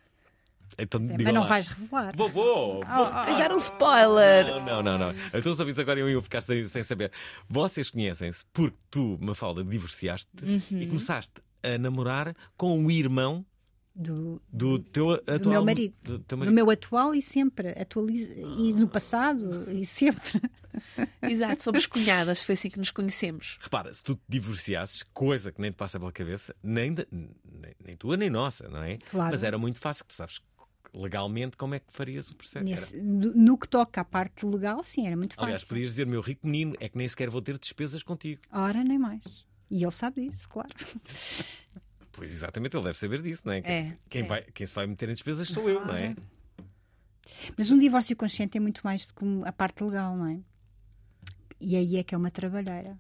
[0.78, 1.48] Então, Sim, mas não lá.
[1.48, 2.16] vais revelar.
[2.16, 2.86] Vou, vou.
[2.86, 3.08] vou.
[3.08, 4.46] Oh, Tens dar um spoiler.
[4.46, 4.98] Não, não, não.
[4.98, 5.16] não.
[5.34, 7.12] Então os ouvintes agora iam ficar sem, sem saber.
[7.50, 10.82] Vocês conhecem-se porque tu, Mafalda, divorciaste uhum.
[10.82, 13.46] e começaste a namorar com o irmão
[14.02, 15.94] do, do, teu atual, do meu marido.
[16.04, 17.70] Do, do, meu atual e sempre.
[17.70, 20.42] Atualiza, e no passado e sempre.
[21.22, 23.58] Exato, somos cunhadas, foi assim que nos conhecemos.
[23.62, 27.76] Repara, se tu te divorciasses, coisa que nem te passa pela cabeça, nem, de, nem,
[27.86, 28.98] nem, tua nem nossa, não é?
[29.10, 29.32] Claro.
[29.32, 30.42] Mas era muito fácil, tu sabes
[30.94, 32.66] legalmente como é que farias o processo.
[32.66, 35.46] Nesse, no que toca à parte legal, sim, era muito fácil.
[35.46, 38.42] Aliás, podias dizer, meu rico menino, é que nem sequer vou ter despesas contigo.
[38.52, 39.24] Ora, nem mais.
[39.70, 40.70] E ele sabe disso, claro.
[42.12, 43.60] Pois exatamente, ele deve saber disso, não é?
[43.60, 44.26] é quem, é.
[44.26, 46.16] Vai, quem se vai meter em despesas sou eu, não é?
[47.58, 50.40] Mas um divórcio consciente é muito mais do que a parte legal, não é?
[51.60, 53.00] E aí é que é uma trabalheira.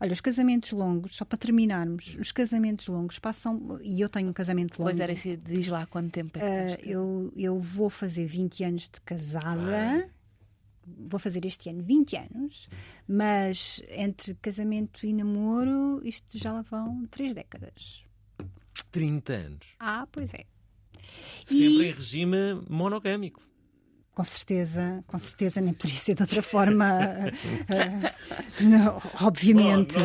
[0.00, 3.78] Olha, os casamentos longos, só para terminarmos, os casamentos longos passam.
[3.82, 4.90] E eu tenho um casamento longo.
[4.90, 8.64] Pois era, assim, diz lá quanto tempo é que uh, eu, eu vou fazer 20
[8.64, 10.08] anos de casada.
[10.86, 12.68] Vou fazer este ano 20 anos,
[13.08, 18.04] mas entre casamento e namoro, isto já lá vão 3 décadas.
[18.90, 19.66] 30 anos.
[19.78, 20.44] Ah, pois é.
[21.44, 21.86] Sempre e...
[21.86, 22.36] em regime
[22.68, 23.42] monogâmico.
[24.14, 29.96] Com certeza, com certeza nem poderia ser de outra forma, uh, não, obviamente.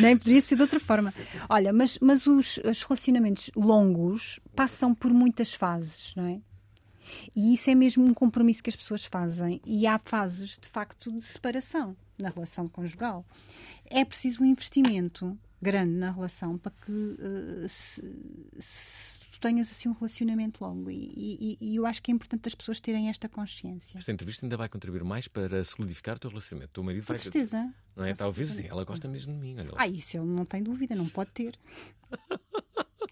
[0.00, 1.14] nem poderia ser de outra forma.
[1.48, 6.40] Olha, mas, mas os, os relacionamentos longos passam por muitas fases, não é?
[7.34, 9.60] E isso é mesmo um compromisso que as pessoas fazem.
[9.64, 13.24] E há fases, de facto, de separação na relação conjugal.
[13.86, 18.02] É preciso um investimento grande na relação para que uh, se,
[18.58, 20.90] se, tenhas assim um relacionamento longo.
[20.90, 23.98] E, e, e, eu acho que é importante as pessoas terem esta consciência.
[23.98, 26.70] Esta entrevista ainda vai contribuir mais para solidificar o teu relacionamento.
[26.70, 27.20] O teu marido Com vai.
[27.20, 27.70] certeza.
[27.94, 28.14] Não é?
[28.14, 29.56] Talvez sim, ela gosta mesmo de mim.
[29.76, 31.58] Ah, isso ele não tem dúvida, não pode ter.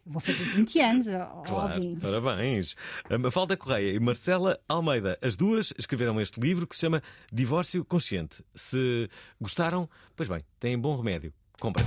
[0.04, 1.06] Vou fazer 20 anos,
[1.46, 2.74] claro, Parabéns.
[3.08, 7.02] A Mafalda Correia e Marcela Almeida, as duas escreveram este livro que se chama
[7.32, 8.42] Divórcio Consciente.
[8.54, 9.08] Se
[9.40, 11.32] gostaram, pois bem, têm bom remédio.
[11.60, 11.86] Comprem.